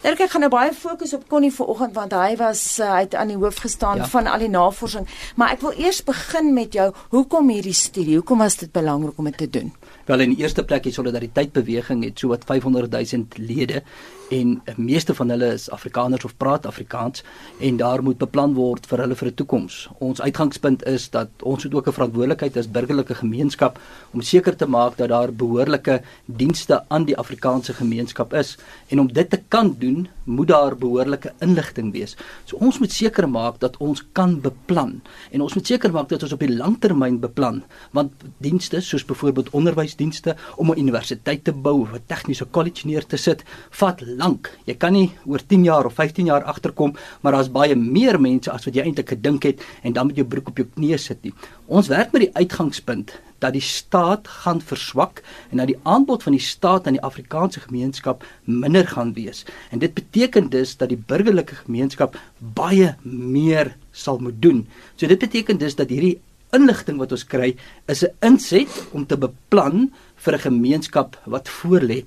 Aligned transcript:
Dirk 0.00 0.22
ek 0.24 0.30
gaan 0.32 0.40
nou 0.40 0.48
baie 0.48 0.70
fokus 0.72 1.10
op 1.12 1.26
Connie 1.28 1.50
vanoggend 1.52 1.92
want 1.92 2.14
hy 2.16 2.30
was 2.40 2.60
uh, 2.80 2.86
hy 2.94 3.00
het 3.02 3.14
aan 3.20 3.28
die 3.28 3.36
hoof 3.36 3.58
gestaan 3.60 4.00
ja. 4.00 4.06
van 4.08 4.30
al 4.32 4.40
die 4.40 4.48
navorsing, 4.48 5.04
maar 5.36 5.52
ek 5.52 5.60
wil 5.60 5.76
eers 5.76 6.00
begin 6.06 6.54
met 6.56 6.72
jou. 6.72 6.86
Hoekom 7.12 7.52
hierdie 7.52 7.76
studie? 7.76 8.16
Hoekom 8.16 8.40
was 8.40 8.56
dit 8.62 8.72
belangrik 8.72 9.20
om 9.20 9.28
dit 9.28 9.36
te 9.42 9.50
doen? 9.58 9.68
Wel 10.08 10.24
in 10.24 10.32
die 10.32 10.40
eerste 10.40 10.64
plek 10.64 10.88
die 10.88 10.94
solidariteit 10.96 11.52
beweging 11.52 12.00
het 12.08 12.16
so 12.18 12.32
wat 12.32 12.48
500 12.48 12.88
000 12.96 13.44
lede 13.44 13.84
en 14.30 14.54
die 14.64 14.74
meeste 14.78 15.14
van 15.14 15.30
hulle 15.34 15.48
is 15.56 15.66
Afrikaners 15.74 16.24
of 16.24 16.36
praat 16.38 16.66
Afrikaans 16.66 17.24
en 17.58 17.78
daar 17.80 18.02
moet 18.02 18.18
beplan 18.18 18.54
word 18.54 18.86
vir 18.90 19.02
hulle 19.04 19.16
vir 19.18 19.28
'n 19.28 19.34
toekoms. 19.34 19.88
Ons 19.98 20.20
uitgangspunt 20.20 20.86
is 20.86 21.10
dat 21.10 21.28
ons 21.42 21.62
het 21.62 21.74
ook 21.74 21.88
'n 21.88 21.92
verantwoordelikheid 21.98 22.56
as 22.56 22.70
burgerlike 22.70 23.14
gemeenskap 23.14 23.78
om 24.12 24.22
seker 24.22 24.56
te 24.56 24.66
maak 24.66 24.96
dat 24.96 25.08
daar 25.08 25.32
behoorlike 25.32 26.02
dienste 26.26 26.84
aan 26.88 27.04
die 27.04 27.16
Afrikaanse 27.16 27.74
gemeenskap 27.74 28.32
is 28.32 28.56
en 28.88 29.00
om 29.00 29.12
dit 29.12 29.30
te 29.30 29.42
kan 29.48 29.76
doen, 29.78 29.89
moet 30.24 30.48
daar 30.50 30.76
behoorlike 30.78 31.32
inligting 31.44 31.92
wees. 31.94 32.16
So 32.44 32.58
ons 32.60 32.78
moet 32.82 32.92
seker 32.92 33.28
maak 33.28 33.60
dat 33.62 33.76
ons 33.82 34.02
kan 34.16 34.38
beplan 34.44 34.98
en 35.30 35.44
ons 35.44 35.54
moet 35.56 35.66
seker 35.66 35.92
maak 35.94 36.08
dat 36.12 36.24
ons 36.26 36.34
op 36.36 36.44
die 36.44 36.52
langtermyn 36.52 37.20
beplan 37.22 37.62
want 37.96 38.24
dienste 38.44 38.80
soos 38.84 39.06
byvoorbeeld 39.08 39.52
onderwysdienste 39.56 40.36
om 40.56 40.70
'n 40.70 40.78
universiteit 40.78 41.44
te 41.44 41.52
bou 41.52 41.80
of 41.82 41.92
'n 41.94 42.02
tegniese 42.06 42.44
kollege 42.44 42.86
neer 42.86 43.06
te 43.06 43.16
sit, 43.16 43.44
vat 43.70 44.00
lank. 44.00 44.50
Jy 44.66 44.74
kan 44.74 44.92
nie 44.92 45.10
oor 45.26 45.40
10 45.46 45.64
jaar 45.64 45.86
of 45.86 45.94
15 45.94 46.26
jaar 46.26 46.44
agterkom, 46.44 46.94
maar 47.20 47.32
daar's 47.32 47.52
baie 47.52 47.76
meer 47.76 48.20
mense 48.20 48.50
as 48.50 48.64
wat 48.64 48.74
jy 48.74 48.82
eintlik 48.82 49.08
gedink 49.08 49.42
het 49.42 49.62
en 49.82 49.92
dan 49.92 50.06
met 50.06 50.16
jou 50.16 50.26
broek 50.26 50.48
op 50.48 50.56
jou 50.56 50.66
knie 50.74 50.98
sit 50.98 51.22
nie. 51.22 51.34
Ons 51.66 51.88
werk 51.88 52.12
met 52.12 52.22
die 52.22 52.34
uitgangspunt 52.34 53.20
dat 53.40 53.56
die 53.56 53.64
staat 53.64 54.28
gaan 54.28 54.60
verswak 54.60 55.22
en 55.50 55.62
dat 55.62 55.70
die 55.72 55.78
aanbod 55.82 56.22
van 56.22 56.36
die 56.36 56.44
staat 56.44 56.86
aan 56.86 56.98
die 56.98 57.06
Afrikaanse 57.06 57.60
gemeenskap 57.60 58.24
minder 58.44 58.86
gaan 58.86 59.12
wees. 59.16 59.44
En 59.70 59.78
dit 59.78 59.94
beteken 59.94 60.50
dus 60.52 60.76
dat 60.76 60.92
die 60.92 61.02
burgerlike 61.06 61.54
gemeenskap 61.64 62.18
baie 62.38 62.94
meer 63.02 63.74
sal 63.90 64.18
moet 64.18 64.42
doen. 64.42 64.66
So 64.96 65.06
dit 65.06 65.18
beteken 65.18 65.58
dus 65.58 65.74
dat 65.74 65.88
hierdie 65.88 66.18
inligting 66.56 66.98
wat 66.98 67.12
ons 67.14 67.26
kry 67.26 67.54
is 67.86 68.02
'n 68.04 68.14
inset 68.20 68.70
om 68.92 69.06
te 69.06 69.16
beplan 69.16 69.92
vir 70.16 70.34
'n 70.34 70.46
gemeenskap 70.48 71.16
wat 71.24 71.48
voorlê. 71.48 72.04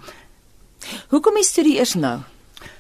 Hoekom 1.09 1.37
is 1.37 1.53
dit 1.53 1.65
eers 1.65 1.93
nou? 1.93 2.19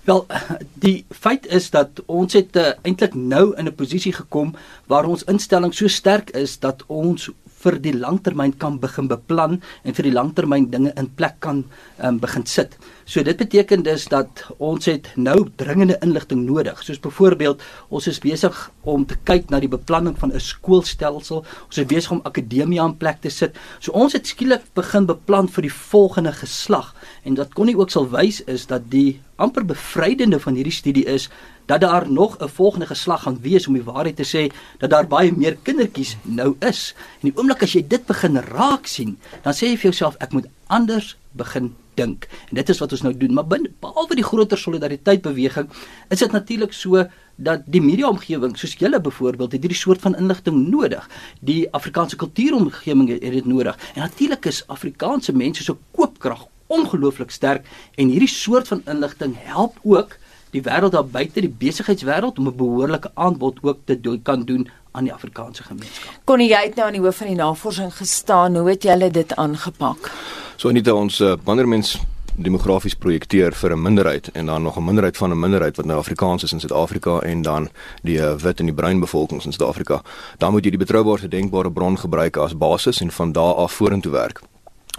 Wel, 0.03 0.25
die 0.73 1.05
feit 1.09 1.47
is 1.47 1.69
dat 1.69 2.03
ons 2.05 2.33
het 2.33 2.55
uh, 2.55 2.73
eintlik 2.83 3.13
nou 3.13 3.55
in 3.55 3.67
'n 3.67 3.75
posisie 3.75 4.13
gekom 4.13 4.55
waar 4.87 5.05
ons 5.05 5.23
instelling 5.23 5.73
so 5.73 5.87
sterk 5.87 6.29
is 6.29 6.59
dat 6.59 6.83
ons 6.87 7.29
vir 7.63 7.79
die 7.83 7.95
langtermyn 7.95 8.53
kan 8.59 8.79
begin 8.81 9.07
beplan 9.11 9.59
en 9.83 9.95
vir 9.97 10.09
die 10.09 10.13
langtermyn 10.13 10.69
dinge 10.71 10.93
in 10.99 11.09
plek 11.17 11.39
kan 11.43 11.63
um, 12.03 12.19
begin 12.19 12.45
sit. 12.45 12.77
So 13.05 13.23
dit 13.23 13.37
beteken 13.37 13.83
dus 13.83 14.05
dat 14.11 14.45
ons 14.63 14.87
het 14.87 15.09
nou 15.15 15.49
dringende 15.59 15.97
inligting 16.05 16.45
nodig. 16.47 16.79
Soos 16.83 17.01
byvoorbeeld, 17.03 17.63
ons 17.89 18.07
is 18.07 18.19
besig 18.23 18.55
om 18.87 19.03
te 19.07 19.17
kyk 19.27 19.51
na 19.51 19.59
die 19.59 19.71
beplanning 19.71 20.15
van 20.19 20.31
'n 20.31 20.39
skoolstelsel. 20.39 21.43
Ons 21.67 21.77
is 21.77 21.87
besig 21.87 22.11
om 22.11 22.23
akademie 22.23 22.81
aan 22.81 22.97
plek 22.97 23.21
te 23.21 23.29
sit. 23.29 23.55
So 23.79 23.91
ons 23.91 24.13
het 24.13 24.27
skielik 24.27 24.63
begin 24.73 25.05
beplan 25.05 25.47
vir 25.47 25.61
die 25.61 25.73
volgende 25.73 26.31
geslag 26.31 26.95
en 27.23 27.35
wat 27.39 27.53
kon 27.53 27.65
nie 27.69 27.77
ook 27.77 27.91
sal 27.91 28.09
wys 28.11 28.41
is 28.51 28.65
dat 28.67 28.89
die 28.91 29.21
amper 29.35 29.65
bevrydende 29.65 30.39
van 30.39 30.55
hierdie 30.59 30.75
studie 30.75 31.05
is 31.09 31.29
dat 31.65 31.81
daar 31.81 32.11
nog 32.11 32.37
'n 32.39 32.47
volgende 32.47 32.85
geslag 32.85 33.21
gaan 33.23 33.39
wees 33.41 33.67
om 33.67 33.73
die 33.73 33.83
waarheid 33.83 34.15
te 34.15 34.27
sê 34.27 34.53
dat 34.77 34.89
daar 34.89 35.07
baie 35.07 35.31
meer 35.31 35.57
kindertjies 35.61 36.17
nou 36.21 36.55
is. 36.59 36.95
En 37.21 37.29
die 37.29 37.37
oomblik 37.37 37.63
as 37.63 37.73
jy 37.73 37.87
dit 37.87 38.05
begin 38.05 38.37
raak 38.37 38.85
sien, 38.85 39.17
dan 39.43 39.53
sê 39.53 39.65
jy 39.65 39.77
vir 39.77 39.91
jouself 39.91 40.15
ek 40.19 40.31
moet 40.31 40.47
anders 40.67 41.17
begin 41.31 41.75
dink. 41.93 42.27
En 42.49 42.55
dit 42.55 42.69
is 42.69 42.79
wat 42.79 42.91
ons 42.91 43.01
nou 43.01 43.17
doen, 43.17 43.33
maar 43.33 43.47
binne 43.47 43.71
behalwe 43.79 44.15
die 44.15 44.23
groter 44.23 44.57
solidariteit 44.57 45.21
beweging, 45.21 45.69
is 46.09 46.19
dit 46.19 46.31
natuurlik 46.31 46.73
so 46.73 47.05
dat 47.35 47.61
die 47.65 47.81
media 47.81 48.09
omgewing 48.09 48.57
soos 48.57 48.75
julle 48.77 48.99
byvoorbeeld 49.01 49.51
het 49.51 49.61
hierdie 49.61 49.79
soort 49.79 50.01
van 50.01 50.15
inligting 50.15 50.67
nodig. 50.69 51.09
Die 51.41 51.67
Afrikaanse 51.73 52.15
kultuuromgewing 52.15 53.09
het 53.09 53.21
dit 53.21 53.45
nodig. 53.45 53.77
En 53.95 54.01
natuurlik 54.01 54.45
is 54.45 54.67
Afrikaanse 54.67 55.33
mense 55.33 55.63
se 55.63 55.75
koopkrag 55.91 56.47
ongelooflik 56.77 57.31
sterk 57.31 57.65
en 57.95 58.11
hierdie 58.13 58.31
soort 58.31 58.67
van 58.67 58.81
inligting 58.85 59.35
help 59.53 59.79
ook 59.83 60.17
die 60.53 60.61
wêreld 60.61 60.93
daar 60.93 61.05
buite 61.05 61.41
die 61.41 61.55
besigheidswêreld 61.63 62.37
om 62.37 62.47
'n 62.47 62.55
behoorlike 62.55 63.11
aanbod 63.13 63.57
ook 63.61 63.79
te 63.85 64.01
doen 64.01 64.21
kan 64.21 64.45
doen 64.45 64.69
aan 64.91 65.03
die 65.03 65.13
Afrikaanse 65.13 65.63
gemeenskap. 65.63 66.19
Kon 66.23 66.39
jy 66.39 66.53
uit 66.53 66.75
nou 66.75 66.87
aan 66.87 66.93
die 66.93 67.01
hoof 67.01 67.17
van 67.17 67.27
die 67.27 67.35
navorsing 67.35 67.93
gestaan, 67.93 68.55
hoe 68.55 68.69
het 68.69 68.83
julle 68.83 69.09
dit 69.11 69.35
aangepak? 69.35 70.11
So 70.55 70.71
net 70.71 70.91
ons 70.91 71.19
uh, 71.19 71.33
wanneer 71.43 71.67
mens 71.67 71.97
demografies 72.35 72.95
projekteer 72.95 73.53
vir 73.53 73.71
'n 73.73 73.81
minderheid 73.81 74.29
en 74.33 74.45
dan 74.45 74.61
nog 74.61 74.77
'n 74.77 74.83
minderheid 74.83 75.17
van 75.17 75.31
'n 75.31 75.39
minderheid 75.39 75.75
wat 75.75 75.85
nou 75.85 75.97
Afrikaans 75.99 76.43
is 76.43 76.51
in 76.51 76.59
Suid-Afrika 76.59 77.19
en 77.19 77.41
dan 77.41 77.69
die 78.01 78.17
uh, 78.17 78.35
wit 78.35 78.59
en 78.59 78.65
die 78.65 78.75
bruin 78.75 78.99
bevolking 78.99 79.45
in 79.45 79.51
Suid-Afrika, 79.51 80.01
dan 80.37 80.51
moet 80.51 80.63
jy 80.63 80.69
die 80.69 80.85
betroubaarste 80.85 81.27
denkbare 81.27 81.71
bron 81.71 81.97
gebruik 81.97 82.37
as 82.37 82.57
basis 82.57 83.01
en 83.01 83.11
van 83.11 83.31
daar 83.31 83.53
af 83.53 83.73
vorentoe 83.73 84.11
werk. 84.11 84.41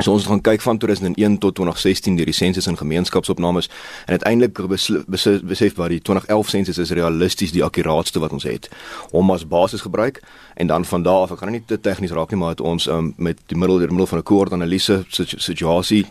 So 0.03 0.10
ons 0.12 0.25
gaan 0.27 0.41
kyk 0.43 0.59
van 0.60 0.78
2001 0.78 1.38
tot 1.38 1.55
2016 1.55 2.16
die 2.16 2.32
sensus 2.34 2.66
en 2.66 2.77
gemeenskapsopnames 2.77 3.69
en 4.06 4.16
uiteindelik 4.16 4.59
besef, 4.66 5.43
besef 5.47 5.77
wat 5.78 5.93
die 5.93 6.00
2011 6.03 6.49
sensus 6.49 6.78
is 6.82 6.91
realisties 6.91 7.55
die 7.55 7.62
akkuraatste 7.62 8.19
wat 8.19 8.34
ons 8.34 8.43
het. 8.43 8.66
Hom 9.12 9.31
as 9.31 9.47
basis 9.47 9.87
gebruik 9.87 10.19
en 10.54 10.66
dan 10.66 10.84
van 10.84 11.06
daar 11.06 11.28
af, 11.28 11.37
ek 11.37 11.44
gaan 11.44 11.54
nie 11.54 11.62
te 11.62 11.78
tegnies 11.78 12.10
raak 12.10 12.34
nie, 12.34 12.41
maar 12.43 12.56
het 12.56 12.60
ons 12.60 12.88
um, 12.91 13.12
met 13.16 13.38
die 13.47 13.59
middel 13.59 13.78
deur 13.78 13.94
middel 13.94 14.10
van 14.10 14.19
'n 14.19 14.27
koördanalise 14.27 15.04
situasie 15.09 16.06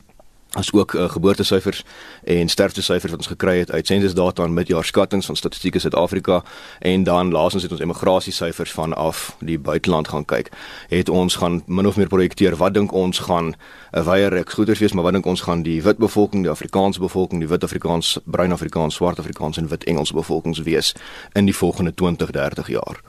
as 0.54 0.74
ook 0.74 0.94
uh, 0.94 1.10
geboortesyfers 1.10 1.84
en 2.24 2.50
sterftesyfers 2.50 3.12
wat 3.12 3.20
ons 3.20 3.28
gekry 3.28 3.58
het 3.58 3.72
uit 3.72 3.88
sensusdata 3.88 4.44
en 4.44 4.54
midjaarskattings 4.54 5.26
van 5.26 5.36
Statistiek 5.36 5.80
Suid-Afrika 5.80 6.44
en 6.80 7.04
dan 7.04 7.32
laasens 7.32 7.64
het 7.64 7.72
ons 7.72 7.82
emigrasiesyfers 7.82 8.72
vanaf 8.72 9.36
die 9.40 9.60
buiteland 9.60 10.08
gaan 10.08 10.26
kyk. 10.26 10.52
Het 10.90 11.10
ons 11.10 11.36
gaan 11.36 11.64
min 11.66 11.88
of 11.88 11.98
meer 11.98 12.08
projekteer 12.08 12.56
wat 12.56 12.74
dink 12.74 12.92
ons 12.92 13.20
gaan 13.20 13.56
'n 13.94 14.04
wye 14.04 14.28
reeks 14.28 14.54
goeders 14.54 14.80
wees, 14.80 14.94
maar 14.94 15.04
wat 15.04 15.14
dink 15.14 15.26
ons 15.26 15.42
gaan 15.42 15.62
die 15.62 15.84
wit 15.84 15.98
bevolking, 15.98 16.44
die 16.44 16.52
Afrikaanse 16.52 17.00
bevolking, 17.00 17.40
die 17.40 17.50
wit 17.50 17.64
Afrikaans, 17.64 18.18
bruin 18.24 18.52
Afrikaans, 18.52 18.96
swart 18.96 19.20
Afrikaans 19.20 19.58
en 19.58 19.68
wit 19.68 19.84
Engelse 19.84 20.14
bevolkings 20.14 20.60
wees 20.60 20.96
in 21.34 21.46
die 21.46 21.56
volgende 21.56 21.94
20, 21.94 22.32
30 22.32 22.68
jaar. 22.68 23.02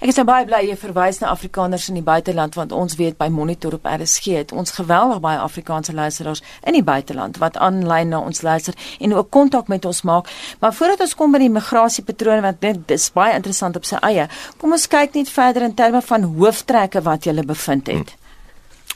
Ek 0.00 0.08
is 0.08 0.14
nou 0.14 0.26
baie 0.26 0.44
bly 0.44 0.66
jy 0.68 0.76
verwys 0.76 1.18
na 1.18 1.28
Afrikaners 1.28 1.88
in 1.88 1.94
die 1.94 2.02
buiteland 2.02 2.54
want 2.54 2.72
ons 2.72 2.96
weet 2.96 3.16
by 3.16 3.28
Monitor 3.28 3.74
op 3.74 3.86
RSG 3.86 4.24
het 4.24 4.52
ons 4.52 4.70
geweldig 4.70 5.20
baie 5.20 5.38
Afrikaanse 5.38 5.92
luisteraars 5.92 6.42
in 6.66 6.72
die 6.72 6.82
buiteland 6.92 7.40
wat 7.42 7.56
aanlyn 7.56 8.12
na 8.12 8.20
ons 8.20 8.44
luister 8.46 8.76
en 9.00 9.16
ook 9.16 9.30
kontak 9.32 9.68
met 9.72 9.84
ons 9.88 10.02
maak. 10.08 10.30
Maar 10.60 10.74
voordat 10.76 11.04
ons 11.06 11.16
kom 11.18 11.32
by 11.32 11.42
die 11.42 11.52
migrasiepatrone 11.52 12.44
want 12.44 12.60
dit 12.62 12.96
is 12.96 13.10
baie 13.16 13.34
interessant 13.38 13.76
op 13.80 13.88
sy 13.88 14.00
eie. 14.12 14.28
Kom 14.60 14.76
ons 14.76 14.88
kyk 14.88 15.16
net 15.18 15.32
verder 15.32 15.68
in 15.68 15.76
terme 15.78 16.02
van 16.04 16.28
hooftrekke 16.36 17.02
wat 17.02 17.26
jy 17.26 17.36
bevind 17.46 17.88
het. 17.90 18.16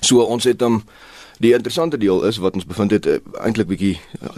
So 0.00 0.22
ons 0.22 0.44
het 0.44 0.60
hom 0.62 0.80
um, 0.80 0.88
Die 1.38 1.52
interessante 1.52 1.98
deel 1.98 2.24
is 2.24 2.36
wat 2.36 2.54
ons 2.54 2.64
bevind 2.64 2.90
het 2.90 3.06
uh, 3.06 3.18
eintlik 3.44 3.66
bietjie 3.68 4.00
uh, 4.22 4.30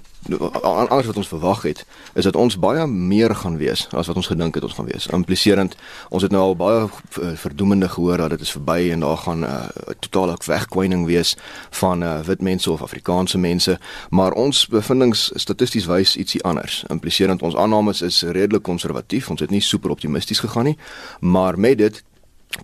anders 0.74 1.06
wat 1.06 1.16
ons 1.16 1.28
verwag 1.30 1.62
het, 1.62 1.84
is 2.18 2.26
dat 2.26 2.36
ons 2.36 2.58
baie 2.58 2.86
meer 2.86 3.34
gaan 3.38 3.56
wees 3.56 3.86
as 3.94 4.10
wat 4.10 4.18
ons 4.18 4.26
gedink 4.26 4.58
het 4.58 4.66
ons 4.66 4.74
gaan 4.74 4.88
wees. 4.90 5.06
Impliserend, 5.14 5.76
ons 6.10 6.26
het 6.26 6.34
nou 6.34 6.42
al 6.42 6.56
baie 6.58 6.80
uh, 6.88 7.30
verdoemende 7.38 7.88
gehoor 7.88 8.24
dat 8.24 8.34
dit 8.34 8.40
is 8.40 8.50
verby 8.56 8.90
en 8.92 9.06
daar 9.06 9.16
gaan 9.16 9.38
'n 9.38 9.44
uh, 9.44 9.94
totale 10.00 10.36
wegkwyning 10.46 11.06
wees 11.06 11.36
van 11.70 12.02
uh, 12.02 12.20
wit 12.26 12.42
mense 12.42 12.70
of 12.70 12.82
Afrikaanse 12.82 13.38
mense, 13.38 13.78
maar 14.10 14.32
ons 14.32 14.66
bevindinge 14.66 15.16
statisties 15.16 15.86
wys 15.86 16.16
ietsie 16.16 16.42
anders. 16.42 16.84
Impliserend 16.88 17.42
ons 17.42 17.56
aannames 17.56 18.02
is 18.02 18.22
redelik 18.22 18.62
konservatief. 18.62 19.30
Ons 19.30 19.40
het 19.40 19.50
nie 19.50 19.60
super 19.60 19.90
optimisties 19.90 20.38
gegaan 20.38 20.64
nie, 20.64 20.78
maar 21.20 21.58
met 21.58 21.78
dit 21.78 22.02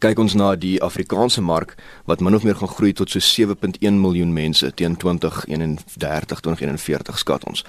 kyk 0.00 0.18
ons 0.18 0.34
na 0.34 0.54
die 0.56 0.76
Afrikaanse 0.82 1.42
mark 1.44 1.74
wat 2.08 2.20
min 2.20 2.34
of 2.34 2.44
meer 2.44 2.56
gaan 2.56 2.72
groei 2.72 2.92
tot 2.92 3.10
so 3.10 3.20
7.1 3.20 3.98
miljoen 4.00 4.32
mense 4.32 4.70
teen 4.74 4.96
2031 4.96 6.40
2041 6.40 7.18
skat 7.18 7.44
ons. 7.44 7.64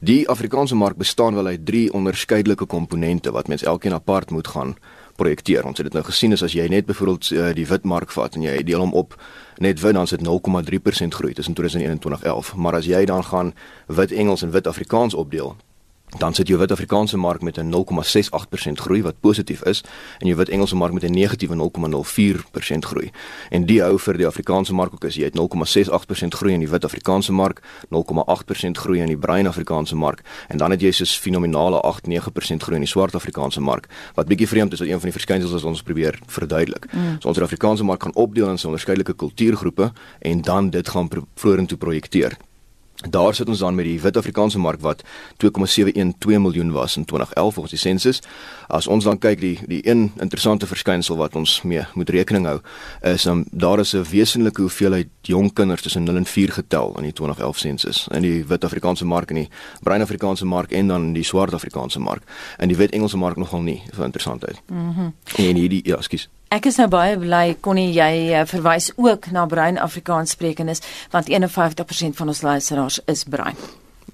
Die 0.00 0.28
Afrikaanse 0.28 0.74
mark 0.74 0.96
bestaan 0.96 1.34
wel 1.34 1.46
uit 1.46 1.66
drie 1.66 1.92
onderskeidelike 1.92 2.66
komponente 2.66 3.32
wat 3.32 3.48
mens 3.48 3.62
elkeen 3.62 3.94
apart 3.94 4.30
moet 4.30 4.48
gaan 4.48 4.76
projekteer. 5.16 5.66
Ons 5.66 5.78
het 5.78 5.88
dit 5.88 5.96
nou 5.98 6.04
gesien 6.06 6.32
as 6.32 6.54
jy 6.54 6.68
net 6.70 6.86
byvoorbeeld 6.86 7.30
uh, 7.30 7.52
die 7.54 7.66
wit 7.66 7.84
mark 7.84 8.12
vat 8.14 8.36
en 8.38 8.46
jy 8.46 8.62
deel 8.62 8.84
hom 8.84 8.94
op 8.94 9.16
net 9.58 9.80
wit 9.82 9.96
dan 9.98 10.06
sit 10.06 10.22
0,3% 10.22 11.16
groei 11.18 11.34
tussen 11.34 11.54
2001 11.54 11.90
en 11.90 11.98
2011. 11.98 12.54
Maar 12.56 12.78
as 12.78 12.86
jy 12.86 13.04
dan 13.04 13.24
gaan 13.24 13.54
wit 13.86 14.12
Engels 14.12 14.42
en 14.46 14.54
wit 14.54 14.70
Afrikaans 14.70 15.14
opdeel, 15.14 15.56
dan 16.16 16.34
sit 16.34 16.48
jou 16.48 16.58
wit 16.58 16.72
Afrikaanse 16.72 17.16
mark 17.16 17.42
met 17.42 17.58
'n 17.58 17.68
0,68% 17.68 18.80
groei 18.80 19.02
wat 19.02 19.20
positief 19.20 19.62
is 19.62 19.84
en 20.18 20.26
jou 20.26 20.36
wit 20.36 20.48
Engelse 20.48 20.76
mark 20.76 20.92
met 20.92 21.02
'n 21.02 21.12
negatiewe 21.12 21.54
0,04% 21.54 22.84
groei. 22.84 23.10
En 23.50 23.66
die 23.66 23.82
hou 23.82 23.98
vir 23.98 24.16
die 24.16 24.26
Afrikaanse 24.26 24.74
mark 24.74 24.92
ook 24.92 25.04
as 25.04 25.14
jy 25.14 25.24
het 25.24 25.34
0,68% 25.34 26.34
groei 26.34 26.52
in 26.52 26.60
die 26.60 26.68
wit 26.68 26.84
Afrikaanse 26.84 27.32
mark, 27.32 27.62
0,8% 27.88 28.78
groei 28.78 29.00
in 29.00 29.06
die 29.06 29.18
bruin 29.18 29.46
Afrikaanse 29.46 29.96
mark 29.96 30.22
en 30.48 30.58
dan 30.58 30.70
het 30.70 30.80
jy 30.80 30.90
soos 30.90 31.18
fenominale 31.18 31.80
8-9% 31.82 32.62
groei 32.62 32.74
in 32.74 32.84
die 32.84 32.90
swart 32.90 33.14
Afrikaanse 33.14 33.60
mark 33.60 33.86
wat 34.14 34.26
bietjie 34.26 34.48
vreemd 34.48 34.72
is 34.72 34.78
wat 34.78 34.88
een 34.88 35.00
van 35.00 35.10
die 35.10 35.18
verskynsels 35.18 35.52
wat 35.52 35.64
ons 35.64 35.82
probeer 35.82 36.18
verduidelik. 36.26 36.92
Mm. 36.92 37.16
So 37.20 37.28
ons 37.28 37.38
Afrikaanse 37.38 37.84
mark 37.84 38.00
kan 38.00 38.14
opdeel 38.14 38.48
in 38.48 38.58
onderskeidelike 38.64 39.14
kultuurgroepe 39.14 39.92
en 40.18 40.40
dan 40.40 40.70
dit 40.70 40.88
gaan 40.88 41.08
vorentoe 41.34 41.78
projekteer. 41.78 42.36
Daar 42.98 43.34
sit 43.34 43.48
ons 43.48 43.58
dan 43.58 43.74
met 43.74 43.84
die 43.84 44.00
Wit-Afrikaanse 44.00 44.58
mark 44.58 44.80
wat 44.80 45.02
2,712 45.36 46.38
miljoen 46.38 46.72
was 46.72 46.96
in 46.96 47.04
2011 47.04 47.54
volgens 47.54 47.74
die 47.74 47.90
sensus. 47.90 48.22
As 48.66 48.86
ons 48.86 49.04
dan 49.04 49.18
kyk 49.18 49.40
die 49.40 49.58
die 49.66 49.88
een 49.88 50.12
interessante 50.16 50.66
verskynsel 50.66 51.16
wat 51.16 51.36
ons 51.38 51.62
mee 51.62 51.84
moet 51.94 52.10
rekening 52.10 52.46
hou 52.46 52.58
is 53.00 53.26
om 53.26 53.38
um, 53.38 53.44
daar 53.50 53.78
is 53.78 53.94
'n 53.94 54.02
wesenlike 54.02 54.60
hoeveelheid 54.60 55.08
jong 55.20 55.52
kinders 55.52 55.82
tussen 55.82 56.02
0 56.02 56.16
en 56.16 56.26
4 56.26 56.52
getel 56.52 56.94
in 56.96 57.02
die 57.02 57.12
2011 57.12 57.58
sensus 57.58 58.08
in 58.10 58.22
die 58.22 58.44
Wit-Afrikaanse 58.46 59.04
mark 59.04 59.30
en 59.30 59.36
die 59.36 59.48
Bruin-Afrikaanse 59.80 60.44
mark 60.44 60.72
en 60.72 60.88
dan 60.88 61.12
die 61.12 61.24
Swart-Afrikaanse 61.24 62.00
mark. 62.00 62.22
En 62.56 62.68
die 62.68 62.76
Wit-Engelse 62.76 63.16
mark 63.16 63.36
nogal 63.36 63.60
nie 63.60 63.82
so 63.94 64.02
interessant 64.02 64.46
uit. 64.46 64.60
Mhm. 64.66 65.00
Mm 65.00 65.12
en 65.36 65.56
hierdie 65.56 65.80
ja, 65.84 66.00
skus. 66.00 66.28
Ek 66.48 66.64
is 66.64 66.78
nou 66.80 66.86
baie 66.88 67.16
bly 67.20 67.58
konnie 67.60 67.90
jy 67.92 68.12
uh, 68.32 68.46
verwys 68.48 68.86
ook 68.96 69.26
na 69.36 69.42
bruin 69.44 69.76
Afrikaans 69.76 70.32
sprekendes 70.32 70.80
want 71.12 71.28
51% 71.28 72.16
van 72.16 72.32
ons 72.32 72.40
luisteraars 72.46 73.00
is 73.04 73.26
bruin. 73.28 73.58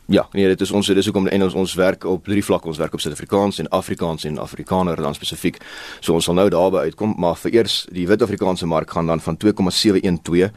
Ja, 0.06 0.28
nee, 0.32 0.46
dit 0.46 0.60
is 0.60 0.70
ons 0.70 0.86
dis 0.86 1.06
hoekom 1.08 1.26
en 1.32 1.42
ons 1.42 1.54
ons 1.54 1.74
werk 1.74 2.04
op 2.04 2.26
drie 2.28 2.42
vlakke. 2.44 2.68
Ons 2.68 2.78
werk 2.78 2.92
op 2.92 3.00
Suid-Afrikaans 3.00 3.58
en 3.58 3.68
Afrikaans 3.72 4.24
en 4.28 4.38
Afrikaner 4.38 5.00
dan 5.00 5.14
spesifiek. 5.16 5.56
So 6.00 6.12
ons 6.12 6.28
sal 6.28 6.36
nou 6.36 6.48
daarby 6.52 6.82
uitkom, 6.90 7.14
maar 7.16 7.38
vir 7.40 7.56
eers 7.56 7.86
die 7.88 8.04
Wit-Afrikaanse 8.08 8.68
mark 8.68 8.92
gaan 8.92 9.08
dan 9.08 9.20
van 9.24 9.38
2,712 9.40 10.52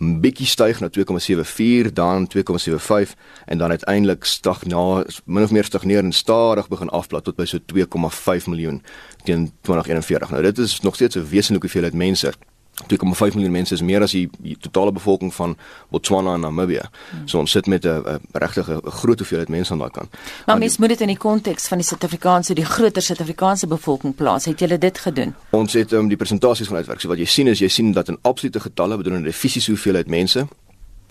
bietjie 0.00 0.46
styg 0.48 0.80
na 0.80 0.88
2,74, 0.88 1.92
dan 1.92 2.28
2,75 2.28 3.16
en 3.46 3.58
dan 3.58 3.70
uiteindelik 3.70 4.24
stag 4.24 4.64
na 4.64 5.04
min 5.24 5.44
of 5.44 5.50
meer 5.50 5.64
stagneer 5.64 6.04
en 6.04 6.12
stadig 6.12 6.68
begin 6.68 6.88
afplat 6.88 7.24
tot 7.24 7.36
by 7.36 7.44
so 7.44 7.58
2,5 7.72 8.48
miljoen 8.48 8.82
teen 9.24 9.50
2041. 9.60 10.30
Nou 10.30 10.42
dit 10.42 10.58
is 10.58 10.80
nog 10.80 10.94
steeds 10.94 11.16
'n 11.16 11.28
wesenlike 11.28 11.66
hoeveelheid 11.66 11.94
mense 11.94 12.32
2,5 12.80 13.34
miljoen 13.34 13.52
mense 13.52 13.74
is 13.74 13.82
meer 13.82 14.02
as 14.02 14.14
die, 14.16 14.28
die 14.38 14.56
totale 14.60 14.92
bevolking 14.92 15.34
van 15.34 15.56
Botswana 15.88 16.34
en 16.34 16.40
Namibië. 16.40 16.86
Hmm. 17.10 17.26
So 17.28 17.38
ons 17.38 17.50
sit 17.50 17.66
met 17.66 17.84
'n 17.84 18.20
regtig 18.32 18.68
'n 18.70 18.90
groot 18.90 19.18
hoeveelheid 19.18 19.48
mense 19.48 19.72
aan 19.72 19.78
daai 19.78 19.90
kant. 19.90 20.08
Maar 20.46 20.58
mens 20.58 20.78
moet 20.78 20.88
dit 20.88 21.00
in 21.00 21.06
die 21.06 21.16
konteks 21.16 21.68
van 21.68 21.78
die 21.78 21.86
Suid-Afrikaanse, 21.86 22.54
die 22.54 22.64
groter 22.64 23.02
Suid-Afrikaanse 23.02 23.66
bevolking 23.66 24.14
plaas. 24.14 24.44
Het 24.44 24.58
julle 24.58 24.78
dit 24.78 24.98
gedoen? 24.98 25.34
Ons 25.50 25.72
het 25.72 25.92
um, 25.92 26.08
die 26.08 26.16
presentasies 26.16 26.66
gaan 26.66 26.76
uitwerk. 26.76 27.00
So 27.00 27.08
wat 27.08 27.18
jy 27.18 27.24
sien 27.24 27.46
is 27.46 27.58
jy 27.58 27.68
sien 27.68 27.92
dat 27.92 28.08
in 28.08 28.18
absolute 28.22 28.60
getalle 28.60 28.96
bedoelende 28.96 29.24
die 29.24 29.38
fisiese 29.38 29.70
hoeveelheid 29.70 30.08
mense 30.08 30.46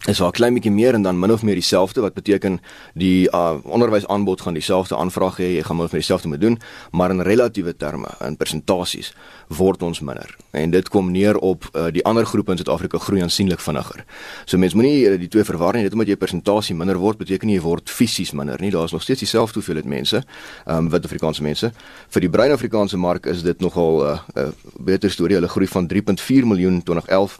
is 0.07 0.17
daar 0.17 0.27
'n 0.27 0.31
klein 0.31 0.53
bietjie 0.53 0.71
meer 0.71 0.93
en 0.93 1.01
dan 1.01 1.19
min 1.19 1.31
of 1.31 1.43
meer 1.43 1.55
dieselfde 1.55 2.01
wat 2.01 2.13
beteken 2.13 2.59
die 2.93 3.29
uh, 3.31 3.57
onderwysaanbod 3.63 4.41
gaan 4.41 4.53
dieselfde 4.53 4.95
aanvraag 4.95 5.37
hê 5.37 5.55
jy 5.55 5.63
gaan 5.63 5.75
min 5.75 5.85
of 5.85 5.91
meer 5.91 6.01
dieselfde 6.01 6.27
moet 6.27 6.41
doen 6.41 6.59
maar 6.91 7.09
in 7.09 7.21
relatiewe 7.21 7.75
terme 7.75 8.07
in 8.19 8.37
persentasies 8.37 9.13
word 9.47 9.81
ons 9.83 9.99
minder. 9.99 10.35
En 10.51 10.69
dit 10.69 10.89
kom 10.89 11.11
neer 11.11 11.37
op 11.37 11.65
uh, 11.73 11.87
die 11.91 12.03
ander 12.05 12.25
groepe 12.25 12.51
in 12.51 12.57
Suid-Afrika 12.57 12.97
groei 12.97 13.21
aansienlik 13.21 13.59
vinniger. 13.59 14.05
So 14.45 14.57
mense 14.57 14.75
moenie 14.77 15.09
uh, 15.09 15.17
die 15.19 15.27
twee 15.27 15.43
verwar 15.43 15.73
nie 15.73 15.83
net 15.83 15.93
omdat 15.97 16.07
jy 16.07 16.15
persentasie 16.15 16.75
minder 16.75 16.97
word 17.01 17.17
beteken 17.17 17.47
nie 17.47 17.57
jy 17.57 17.63
word 17.65 17.89
fisies 17.89 18.31
minder 18.31 18.61
nie. 18.61 18.71
Daar 18.71 18.85
is 18.85 18.91
nog 18.91 19.01
steeds 19.01 19.19
dieselfde 19.19 19.59
hoeveelheid 19.59 19.89
mense 19.89 20.23
um, 20.65 20.89
wit 20.89 21.05
Afrikaanse 21.05 21.43
mense. 21.43 21.71
Vir 22.09 22.21
die 22.21 22.29
bruin 22.29 22.53
Afrikaanse 22.53 22.97
mark 22.97 23.25
is 23.25 23.43
dit 23.43 23.59
nogal 23.59 24.01
'n 24.01 24.19
uh, 24.37 24.43
uh, 24.43 24.49
beter 24.79 25.11
storie. 25.11 25.35
Hulle 25.35 25.49
groei 25.49 25.67
van 25.67 25.87
3.4 25.87 26.45
miljoen 26.45 26.83
2011 26.83 27.39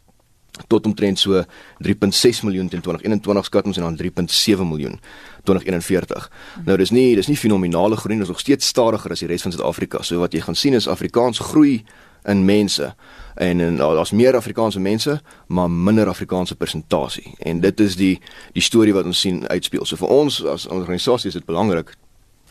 tot 0.67 0.85
omtrent 0.85 1.19
so 1.19 1.43
3.6 1.85 2.43
miljoen 2.43 2.69
teen 2.69 2.81
2021 2.81 3.45
skat 3.45 3.65
ons 3.65 3.77
en 3.77 3.83
dan 3.83 3.97
3.7 3.97 4.65
miljoen 4.67 4.99
2041. 5.43 6.29
Nou 6.65 6.77
dis 6.77 6.91
nie 6.91 7.15
dis 7.15 7.27
nie 7.27 7.37
fenominale 7.37 7.97
groei 7.97 8.17
dis 8.19 8.27
nog 8.27 8.39
steeds 8.39 8.67
stadiger 8.67 9.11
as 9.11 9.23
die 9.23 9.29
res 9.29 9.45
van 9.45 9.55
Suid-Afrika. 9.55 10.03
So 10.03 10.19
wat 10.19 10.33
jy 10.33 10.43
gaan 10.45 10.55
sien 10.55 10.73
is 10.73 10.87
Afrikaans 10.87 11.39
groei 11.39 11.83
in 12.27 12.45
mense 12.45 12.93
en 13.39 13.59
en 13.59 13.75
daar's 13.79 14.11
meer 14.11 14.35
Afrikaanse 14.35 14.79
mense, 14.79 15.21
maar 15.47 15.71
minder 15.71 16.07
Afrikaanse 16.07 16.55
persentasie. 16.55 17.33
En 17.39 17.59
dit 17.59 17.79
is 17.79 17.95
die 17.95 18.19
die 18.53 18.63
storie 18.63 18.93
wat 18.93 19.05
ons 19.05 19.19
sien 19.19 19.47
uitspeel. 19.47 19.85
So 19.85 19.95
vir 19.95 20.07
ons 20.07 20.43
as 20.45 20.67
organisasie 20.67 21.27
is 21.27 21.39
dit 21.39 21.45
belangrik 21.45 21.95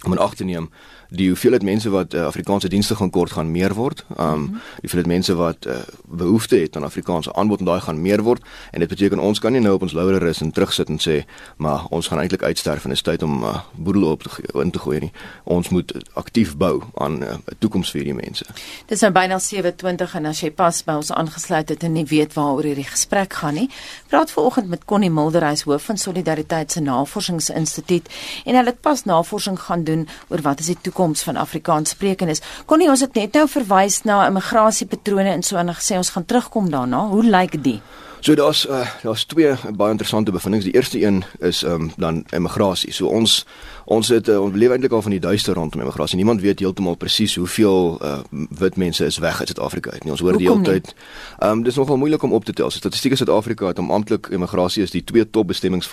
om 0.05 0.13
in 0.13 0.19
ag 0.19 0.35
te 0.35 0.45
neem 0.45 0.71
die 1.09 1.29
hoeveelheid 1.29 1.63
mense 1.63 1.91
wat 1.91 2.15
uh, 2.15 2.27
Afrikaanse 2.27 2.69
dienste 2.69 2.97
gaan 2.97 3.11
kort 3.11 3.33
gaan 3.33 3.51
meer 3.51 3.75
word. 3.75 4.05
Um 4.09 4.17
mm 4.17 4.45
-hmm. 4.47 4.53
die 4.53 4.81
hoeveelheid 4.81 5.07
mense 5.07 5.35
wat 5.35 5.67
uh, 5.67 5.77
behoefte 6.05 6.57
het 6.57 6.77
aan 6.77 6.85
Afrikaanse 6.85 7.35
aanbod 7.35 7.59
en 7.59 7.65
daai 7.65 7.81
gaan 7.81 8.01
meer 8.01 8.23
word 8.23 8.43
en 8.71 8.81
dit 8.81 8.89
beteken 8.89 9.19
ons 9.19 9.39
kan 9.39 9.53
nie 9.53 9.61
nou 9.61 9.75
op 9.75 9.83
ons 9.83 9.93
laure 9.93 10.19
rus 10.19 10.41
en 10.41 10.51
terugsit 10.51 10.89
en 10.89 10.99
sê 11.01 11.25
maar 11.57 11.87
ons 11.89 12.07
gaan 12.07 12.19
eintlik 12.19 12.43
uitsterf 12.43 12.85
en 12.85 12.91
is 12.91 13.03
tyd 13.03 13.23
om 13.23 13.43
uh, 13.43 13.57
boedel 13.77 14.03
op 14.03 14.23
te 14.23 14.31
in 14.53 14.71
te 14.71 14.79
gooi 14.79 15.01
nie. 15.01 15.13
Ons 15.45 15.69
moet 15.69 15.93
aktief 16.13 16.57
bou 16.57 16.83
aan 16.95 17.19
'n 17.19 17.23
uh, 17.23 17.35
toekoms 17.59 17.91
vir 17.91 18.03
hierdie 18.03 18.23
mense. 18.25 18.45
Dit 18.87 18.97
is 18.97 19.01
nou 19.01 19.13
byna 19.13 19.39
7:20 19.39 20.15
en 20.15 20.27
as 20.27 20.41
jy 20.41 20.51
pas 20.51 20.85
by 20.85 20.93
ons 20.93 21.13
aangesluit 21.13 21.69
het 21.69 21.83
en 21.83 21.93
nie 21.93 22.05
weet 22.05 22.33
waaroor 22.33 22.63
hierdie 22.63 22.91
gesprek 22.91 23.33
gaan 23.33 23.55
nie, 23.55 23.71
praat 24.07 24.31
vanoggend 24.31 24.69
met 24.69 24.85
Connie 24.85 25.11
Milderhuis 25.11 25.63
hoof 25.63 25.83
van 25.83 25.97
Solidariteit 25.97 26.73
se 26.73 26.81
Navorsingsinstituut 26.81 28.09
en 28.45 28.55
hulle 28.55 28.69
het 28.69 28.81
pas 28.81 29.05
navorsing 29.05 29.61
gaan 29.61 29.85
doen 29.85 30.09
oor 30.29 30.41
wat 30.41 30.61
is 30.61 30.67
die 30.67 30.77
toekoms 30.81 30.98
van 31.27 31.39
Afrikaans 31.41 31.95
sprekendes. 31.95 32.43
Kon 32.67 32.83
nie 32.83 32.91
ons 32.91 33.05
dit 33.07 33.15
net 33.23 33.39
nou 33.39 33.47
verwys 33.51 34.03
na 34.09 34.25
immigrasiepatrone 34.27 35.37
en 35.37 35.47
so 35.47 35.57
en 35.61 35.75
gesê 35.75 35.97
ons 35.97 36.11
gaan 36.17 36.27
terugkom 36.27 36.71
daarna. 36.75 37.07
Hoe 37.13 37.25
lyk 37.25 37.57
dit? 37.63 37.81
So 38.21 38.35
daar's 38.35 38.69
uh, 38.69 38.87
daar's 39.03 39.25
twee 39.25 39.55
baie 39.77 39.91
interessante 39.91 40.31
bevindinge. 40.31 40.65
Die 40.65 40.75
eerste 40.75 41.03
een 41.03 41.25
is 41.39 41.63
ehm 41.63 41.75
um, 41.75 41.93
dan 41.97 42.25
immigrasie. 42.31 42.93
So 42.93 43.07
ons 43.07 43.47
ons 43.85 44.09
het 44.09 44.29
uh, 44.29 44.41
ons 44.41 44.55
leef 44.55 44.71
eintlik 44.71 44.93
al 44.93 45.03
van 45.03 45.11
die 45.11 45.21
duister 45.21 45.55
rondom 45.55 45.81
immigrasie. 45.81 46.17
Niemand 46.17 46.41
weet 46.41 46.59
heeltemal 46.59 46.95
presies 46.95 47.35
hoeveel 47.35 47.99
uh, 48.03 48.19
wit 48.59 48.77
mense 48.77 49.05
is 49.05 49.19
weg 49.19 49.39
uit 49.39 49.49
Suid-Afrika 49.49 49.91
uit 49.91 50.05
nie. 50.05 50.11
Ons 50.11 50.21
hoor 50.21 50.37
die 50.37 50.49
hele 50.49 50.63
tyd. 50.63 50.95
Ehm 51.39 51.51
um, 51.51 51.63
dis 51.63 51.75
nogal 51.75 51.97
moeilik 51.97 52.23
om 52.23 52.33
op 52.33 52.45
te 52.45 52.53
tel. 52.53 52.71
So, 52.71 52.79
Statistiek 52.79 53.17
Suid-Afrika 53.17 53.67
het 53.67 53.79
om 53.79 53.91
amptelik 53.91 54.27
immigrasie 54.27 54.83
is 54.83 54.91
die 54.91 55.05
twee 55.05 55.31
top 55.31 55.47
bestemmings 55.47 55.89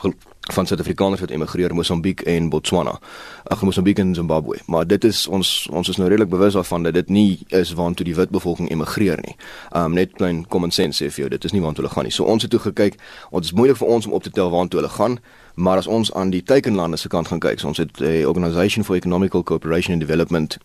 van 0.54 0.66
Suid-Afrikaners 0.66 1.20
wat 1.20 1.32
immigreer, 1.32 1.76
Mosambiek 1.76 2.22
en 2.22 2.50
Botswana. 2.50 3.00
Ag 3.44 3.62
Mosambiek 3.62 4.00
en 4.00 4.16
Zimbabwe. 4.16 4.60
Maar 4.66 4.88
dit 4.88 5.04
is 5.04 5.28
ons 5.28 5.68
ons 5.72 5.90
is 5.90 5.98
nou 5.98 6.10
redelik 6.10 6.30
bewus 6.30 6.54
daarvan 6.54 6.84
dat 6.84 6.94
dit 6.94 7.10
nie 7.10 7.46
is 7.48 7.74
waartoe 7.74 8.06
die 8.06 8.16
wit 8.16 8.30
bevolking 8.30 8.70
immigreer 8.70 9.22
nie. 9.22 9.36
Ehm 9.72 9.86
um, 9.86 9.94
net 9.94 10.14
plain 10.14 10.48
common 10.48 10.72
sense 10.72 11.04
sê 11.04 11.10
vir 11.10 11.26
jou, 11.26 11.30
dit 11.30 11.44
is 11.44 11.52
nie 11.52 11.62
waartoe 11.62 11.84
hulle 11.86 11.94
gaan 11.94 12.04
nie. 12.04 12.15
So 12.16 12.24
ons 12.24 12.42
het 12.42 12.52
toe 12.52 12.60
gekyk, 12.60 13.00
ons 13.30 13.46
is 13.46 13.56
moeilik 13.56 13.78
vir 13.78 13.88
ons 13.88 14.06
om 14.08 14.14
op 14.18 14.24
te 14.24 14.32
tel 14.32 14.50
waartoe 14.54 14.82
hulle 14.82 14.94
gaan, 14.94 15.20
maar 15.56 15.78
as 15.78 15.88
ons 15.88 16.14
aan 16.14 16.32
die 16.34 16.44
teikenlande 16.44 16.98
se 16.98 17.12
kant 17.12 17.28
gaan 17.28 17.44
kyk, 17.44 17.60
so 17.60 17.68
ons 17.68 17.78
het 17.78 18.00
'n 18.00 18.26
Organisation 18.26 18.84
for 18.84 18.96
Economical 18.96 19.44
Cooperation 19.44 19.94
and 19.94 20.02
Development 20.02 20.58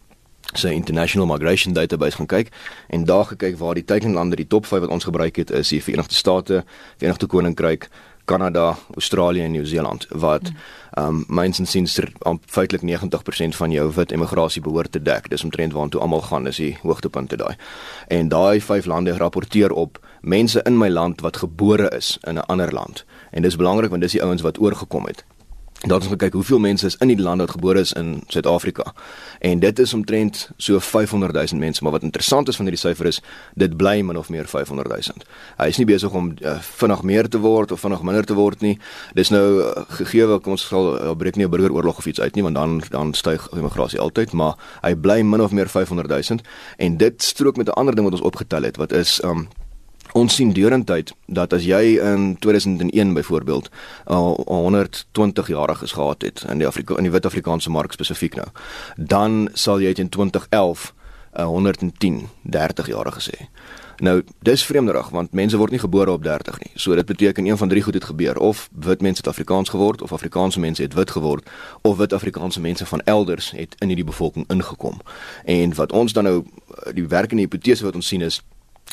se 0.54 0.66
so 0.66 0.68
international 0.68 1.26
migration 1.26 1.72
database 1.72 2.16
gaan 2.16 2.26
kyk 2.26 2.48
en 2.88 3.04
daar 3.04 3.24
gekyk 3.24 3.58
waar 3.58 3.74
die 3.74 3.84
teikenlande 3.84 4.36
die 4.36 4.46
top 4.46 4.66
5 4.66 4.80
wat 4.80 4.90
ons 4.90 5.04
gebruik 5.04 5.36
het 5.36 5.50
is 5.50 5.68
die 5.68 5.82
Verenigde 5.82 6.14
State, 6.14 6.64
Verenigde 6.96 7.26
Koninkryk, 7.26 7.88
Kanada, 8.24 8.76
Australië 8.94 9.42
en 9.42 9.50
Nieu-Seeland 9.50 10.06
wat 10.10 10.50
ehm 10.90 11.06
um, 11.06 11.24
myns 11.28 11.58
en 11.58 11.66
siens 11.66 12.00
feitelik 12.46 12.82
90% 12.82 13.56
van 13.56 13.70
jou 13.70 13.92
wit 13.94 14.12
immigrasie 14.12 14.62
behoort 14.62 14.92
te 14.92 15.02
dek. 15.02 15.28
Dis 15.30 15.44
omtrent 15.44 15.72
waartoe 15.72 16.00
almal 16.00 16.20
gaan 16.20 16.46
is 16.46 16.56
die 16.56 16.78
hoogtepunte 16.82 17.36
daai. 17.36 17.54
En 18.08 18.28
daai 18.28 18.60
vyf 18.60 18.86
lande 18.86 19.16
rapporteer 19.16 19.72
op 19.72 19.98
mense 20.20 20.62
in 20.62 20.78
my 20.78 20.88
land 20.88 21.20
wat 21.20 21.36
gebore 21.36 21.90
is 21.96 22.18
in 22.20 22.34
'n 22.34 22.46
ander 22.46 22.72
land. 22.72 23.04
En 23.30 23.42
dis 23.42 23.56
belangrik 23.56 23.90
want 23.90 24.02
dis 24.02 24.12
die 24.12 24.22
ouens 24.22 24.42
wat 24.42 24.58
oorgekom 24.58 25.06
het. 25.06 25.24
Daar 25.80 25.96
het 25.96 26.02
ons 26.02 26.12
gekyk 26.12 26.32
hoeveel 26.32 26.58
mense 26.58 26.86
is 26.86 26.96
in 26.96 27.08
die 27.08 27.20
land 27.20 27.40
wat 27.40 27.50
gebore 27.50 27.80
is 27.80 27.92
in 27.92 28.22
Suid-Afrika. 28.26 28.92
En 29.38 29.58
dit 29.58 29.78
is 29.78 29.94
omtrent 29.94 30.50
so 30.56 30.78
500 30.78 31.32
000 31.32 31.46
mense, 31.60 31.82
maar 31.82 31.92
wat 31.92 32.02
interessant 32.02 32.48
is 32.48 32.56
van 32.56 32.64
hierdie 32.64 32.88
syfer 32.88 33.06
is 33.06 33.20
dit 33.54 33.76
bly 33.76 34.00
min 34.00 34.16
of 34.16 34.28
meer 34.28 34.46
500 34.46 34.88
000. 34.88 35.00
Hy 35.56 35.66
is 35.66 35.76
nie 35.76 35.86
besig 35.86 36.12
om 36.12 36.34
uh, 36.40 36.58
vinnig 36.60 37.02
meer 37.02 37.28
te 37.28 37.38
word 37.38 37.72
of 37.72 37.80
vinnig 37.80 38.02
minder 38.02 38.24
te 38.24 38.34
word 38.34 38.60
nie. 38.60 38.78
Dis 39.14 39.32
nou 39.32 39.62
uh, 39.62 39.70
gegee 39.88 40.26
wat 40.28 40.46
ons 40.46 40.66
sal 40.68 40.90
uh, 40.98 41.14
breek 41.16 41.36
nie 41.36 41.46
'n 41.46 41.50
burgeroorlog 41.50 41.98
of 41.98 42.06
iets 42.06 42.20
uit 42.20 42.34
nie, 42.34 42.42
want 42.42 42.54
dan 42.54 42.82
dan 42.90 43.14
styg 43.14 43.48
immigrasie 43.52 44.00
altyd, 44.00 44.32
maar 44.32 44.54
hy 44.82 44.94
bly 44.94 45.22
min 45.22 45.40
of 45.40 45.50
meer 45.50 45.68
500 45.68 46.28
000 46.28 46.40
en 46.76 46.96
dit 46.96 47.22
strook 47.22 47.56
met 47.56 47.68
'n 47.68 47.80
ander 47.80 47.94
ding 47.94 48.04
wat 48.04 48.20
ons 48.20 48.28
opgetel 48.28 48.62
het 48.62 48.76
wat 48.76 48.92
is 48.92 49.22
um 49.24 49.48
Ons 50.12 50.34
sien 50.34 50.52
deurentyd 50.52 51.12
dat 51.26 51.52
as 51.52 51.64
jy 51.64 51.98
in 52.02 52.36
2001 52.38 53.12
byvoorbeeld 53.14 53.68
al 54.04 54.42
120 54.46 55.48
jariges 55.48 55.92
gehad 55.92 56.22
het 56.22 56.44
in 56.48 56.58
die 56.58 56.66
Afrika 56.66 56.96
in 56.96 57.06
die 57.06 57.12
wit 57.14 57.26
Afrikaanse 57.26 57.70
mark 57.70 57.92
spesifiek 57.92 58.34
nou, 58.34 58.48
dan 58.96 59.48
sal 59.52 59.80
jy 59.80 59.92
in 59.94 60.08
2011 60.08 60.94
uh, 61.38 61.44
110 61.46 62.26
30 62.42 62.86
jariges 62.86 63.30
hê. 63.30 63.46
Nou, 64.00 64.22
dis 64.42 64.64
vreemderig 64.64 65.08
want 65.12 65.32
mense 65.36 65.56
word 65.56 65.70
nie 65.70 65.80
gebore 65.80 66.10
op 66.10 66.22
30 66.24 66.58
nie. 66.58 66.70
So 66.74 66.94
dit 66.94 67.06
beteken 67.06 67.46
een 67.46 67.56
van 67.56 67.68
drie 67.68 67.82
goed 67.82 67.94
het 67.94 68.04
gebeur 68.04 68.38
of 68.38 68.68
wit 68.72 69.00
mense 69.00 69.20
het 69.20 69.28
Afrikaans 69.28 69.68
geword 69.68 70.02
of 70.02 70.12
Afrikaanse 70.12 70.60
mense 70.60 70.82
het 70.82 70.94
wit 70.94 71.10
geword 71.10 71.50
of 71.82 71.96
wit 71.96 72.12
Afrikaanse 72.12 72.60
mense 72.60 72.86
van 72.86 73.00
elders 73.04 73.50
het 73.50 73.74
in 73.78 73.86
hierdie 73.86 74.08
bevolking 74.08 74.48
ingekom. 74.48 75.00
En 75.44 75.74
wat 75.74 75.92
ons 75.92 76.12
dan 76.12 76.24
nou 76.24 76.44
die 76.94 77.06
werkende 77.06 77.42
hipotese 77.42 77.84
wat 77.84 77.94
ons 77.94 78.06
sien 78.06 78.20
is 78.20 78.42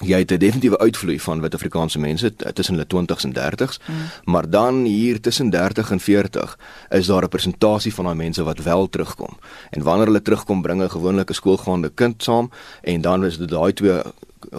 jy 0.06 0.18
het 0.18 0.32
'n 0.32 0.38
definitiewe 0.38 0.78
uitvloei 0.78 1.20
van 1.20 1.42
wit 1.42 1.54
Afrikaanse 1.54 2.00
mense 2.00 2.36
tussen 2.54 2.76
hulle 2.76 2.88
20s 2.88 3.24
en 3.24 3.34
30s. 3.34 3.80
Mm. 3.86 3.96
Maar 4.24 4.50
dan 4.50 4.84
hier 4.84 5.22
tussen 5.22 5.50
30 5.50 5.92
en 5.92 6.00
40 6.00 6.58
is 6.90 7.06
daar 7.06 7.24
'n 7.24 7.30
persentasie 7.30 7.94
van 7.94 8.06
daai 8.06 8.16
mense 8.16 8.44
wat 8.44 8.64
wel 8.64 8.90
terugkom. 8.90 9.38
En 9.70 9.84
wanneer 9.84 10.06
hulle 10.06 10.22
terugkom, 10.22 10.62
bring 10.62 10.84
'n 10.84 10.90
gewone 10.90 11.24
skoolgaande 11.26 11.90
kind 11.90 12.24
saam 12.24 12.52
en 12.82 13.02
dan 13.02 13.26
is 13.26 13.38
dit 13.38 13.50
daai 13.50 13.74
twee 13.74 14.02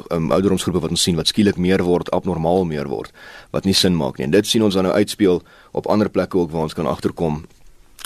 um, 0.08 0.30
ouderdomsgroepe 0.30 0.80
wat 0.80 0.90
ons 0.90 1.02
sien 1.02 1.16
wat 1.16 1.26
skielik 1.26 1.56
meer 1.56 1.82
word, 1.82 2.10
abnormaal 2.10 2.64
meer 2.64 2.88
word, 2.88 3.12
wat 3.50 3.64
nie 3.64 3.74
sin 3.74 3.96
maak 3.96 4.18
nie. 4.18 4.26
En 4.26 4.30
dit 4.30 4.46
sien 4.46 4.62
ons 4.62 4.74
dan 4.74 4.88
nou 4.88 4.94
uitspeel 4.94 5.42
op 5.72 5.86
ander 5.86 6.10
plekke 6.10 6.38
ook 6.38 6.50
waar 6.50 6.62
ons 6.62 6.74
kan 6.74 6.86
agterkom 6.86 7.44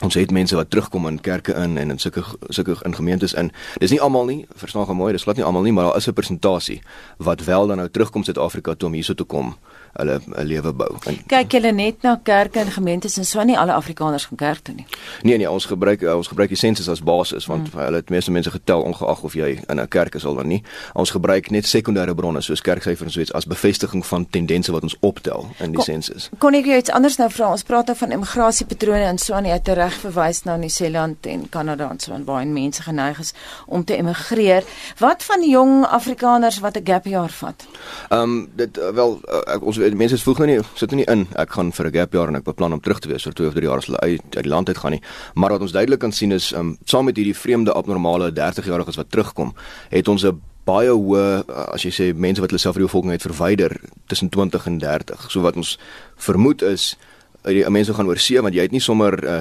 ons 0.01 0.15
het 0.15 0.31
mense 0.31 0.57
wat 0.57 0.71
terugkom 0.71 1.07
in 1.07 1.21
kerke 1.21 1.53
in 1.53 1.77
en 1.79 1.91
in 1.91 1.99
sulke 1.99 2.25
sulke 2.49 2.77
in 2.83 2.95
gemeentes 2.95 3.35
in. 3.35 3.53
Dis 3.79 3.91
nie 3.91 4.01
almal 4.01 4.25
nie, 4.25 4.47
verstaan 4.57 4.87
gou 4.89 4.97
mooi, 4.97 5.13
dis 5.13 5.23
glad 5.23 5.37
nie 5.37 5.45
almal 5.45 5.63
nie, 5.63 5.73
maar 5.73 5.85
daar 5.85 5.97
is 5.97 6.09
'n 6.09 6.13
persentasie 6.13 6.83
wat 7.19 7.45
wel 7.45 7.67
dan 7.67 7.77
nou 7.77 7.89
terugkom 7.89 8.25
Suid-Afrika 8.25 8.75
toe 8.75 8.89
om 8.89 8.95
hierso 8.95 9.15
te 9.15 9.25
kom 9.25 9.57
hulle 9.93 10.21
'n 10.27 10.45
lewe 10.45 10.73
bou. 10.73 10.97
En, 11.07 11.19
Kyk 11.27 11.53
julle 11.53 11.73
net 11.73 12.03
na 12.03 12.21
kerke 12.23 12.59
en 12.59 12.71
gemeentes 12.71 13.17
en 13.17 13.25
so 13.25 13.43
nie 13.43 13.59
alle 13.59 13.73
Afrikaners 13.73 14.25
gaan 14.25 14.37
kerk 14.37 14.59
toe 14.63 14.75
nie. 14.75 14.87
Nee 15.23 15.37
nee, 15.37 15.51
ons 15.51 15.65
gebruik 15.65 16.03
ons 16.03 16.29
gebruik 16.29 16.49
die 16.49 16.59
sensus 16.59 16.89
as 16.89 17.03
basis 17.03 17.47
want 17.47 17.73
hmm. 17.73 17.81
hulle 17.81 17.97
het 17.97 18.11
meeste 18.11 18.31
mense 18.31 18.51
getel 18.51 18.83
ongeag 18.83 19.23
of 19.23 19.35
jy 19.35 19.61
in 19.69 19.81
'n 19.81 19.89
kerk 19.89 20.15
is 20.15 20.25
of 20.25 20.43
nie. 20.43 20.63
Ons 20.93 21.11
gebruik 21.11 21.51
net 21.51 21.67
sekondêre 21.67 22.15
bronne 22.15 22.41
soos 22.41 22.61
kerksyfers 22.61 23.07
en 23.07 23.11
so 23.11 23.21
iets 23.21 23.33
as 23.33 23.47
bevestiging 23.47 24.07
van 24.07 24.27
tendense 24.31 24.73
wat 24.73 24.83
ons 24.83 24.97
optel 25.01 25.49
in 25.59 25.73
die 25.73 25.83
sensus. 25.83 26.29
Kon 26.39 26.55
ek 26.55 26.65
jou 26.65 26.77
iets 26.77 26.91
anders 26.91 27.17
nou 27.17 27.31
vra? 27.31 27.51
Ons 27.51 27.63
praat 27.63 27.87
nou 27.87 27.97
van 27.97 28.11
immigrasiepatrone 28.11 29.05
en 29.05 29.19
so 29.19 29.35
aan 29.35 29.45
jy 29.45 29.53
het 29.53 29.69
reg 29.69 29.95
verwys 29.95 30.43
na 30.45 30.57
Nieu-Seeland 30.57 31.27
en 31.27 31.49
Kanada 31.49 31.91
en 31.91 32.01
so 32.01 32.13
aan 32.13 32.25
waar 32.25 32.47
mense 32.47 32.83
geneig 32.83 33.19
is 33.19 33.33
om 33.67 33.85
te 33.85 33.97
immigreer. 33.97 34.65
Wat 34.99 35.23
van 35.23 35.49
jong 35.49 35.85
Afrikaners 35.85 36.59
wat 36.59 36.77
'n 36.77 36.87
gap 36.87 37.05
jaar 37.05 37.31
vat? 37.31 37.67
Ehm 38.09 38.21
um, 38.23 38.51
dit 38.55 38.79
uh, 38.79 38.89
wel 38.89 39.21
uh, 39.29 39.63
ons 39.63 39.77
mense 39.91 40.19
voeg 40.19 40.39
nou 40.39 40.47
nie 40.47 40.61
sit 40.75 40.91
nou 40.91 41.01
nie 41.01 41.09
in. 41.13 41.27
Ek 41.37 41.53
gaan 41.53 41.73
vir 41.73 41.87
'n 41.87 41.93
gap 41.93 42.13
jaar 42.13 42.29
en 42.29 42.37
ek 42.37 42.45
beplan 42.45 42.73
om 42.73 42.81
terug 42.81 43.01
te 43.01 43.09
wees 43.09 43.23
vir 43.23 43.33
2 43.33 43.47
of 43.49 43.55
3 43.55 43.65
jaar 43.69 43.79
as 43.79 43.87
hulle 43.87 44.01
uit, 44.01 44.23
uit 44.37 44.45
die 44.45 44.51
land 44.51 44.69
uit 44.69 44.79
gaan 44.79 44.93
nie. 44.93 45.03
Maar 45.35 45.51
wat 45.51 45.61
ons 45.61 45.73
duidelik 45.73 46.01
kan 46.01 46.13
sien 46.13 46.33
is 46.33 46.53
um, 46.53 46.77
saam 46.85 47.05
met 47.05 47.17
hierdie 47.17 47.37
vreemde 47.37 47.73
abnormale 47.73 48.33
30 48.33 48.67
jariges 48.67 48.97
wat 48.97 49.11
terugkom 49.11 49.55
het 49.91 50.09
ons 50.09 50.25
'n 50.25 50.41
baie 50.65 50.91
hoë 50.91 51.43
as 51.75 51.83
jy 51.83 51.91
sê 51.91 52.15
mense 52.15 52.41
wat 52.41 52.51
hulle 52.51 52.61
self 52.61 52.77
uit 52.77 52.83
die 52.83 52.87
bevolking 52.87 53.13
uit 53.13 53.23
verwyder 53.23 53.81
tussen 54.07 54.29
20 54.29 54.67
en 54.67 54.79
30 54.79 55.31
so 55.31 55.43
wat 55.43 55.57
ons 55.57 55.79
vermoed 56.17 56.63
is 56.63 56.97
die 57.43 57.65
mense 57.71 57.95
gaan 57.95 58.07
oor 58.07 58.21
see 58.23 58.41
want 58.41 58.55
jy 58.55 58.63
het 58.69 58.75
nie 58.75 58.83
sommer 58.83 59.17
uh, 59.25 59.41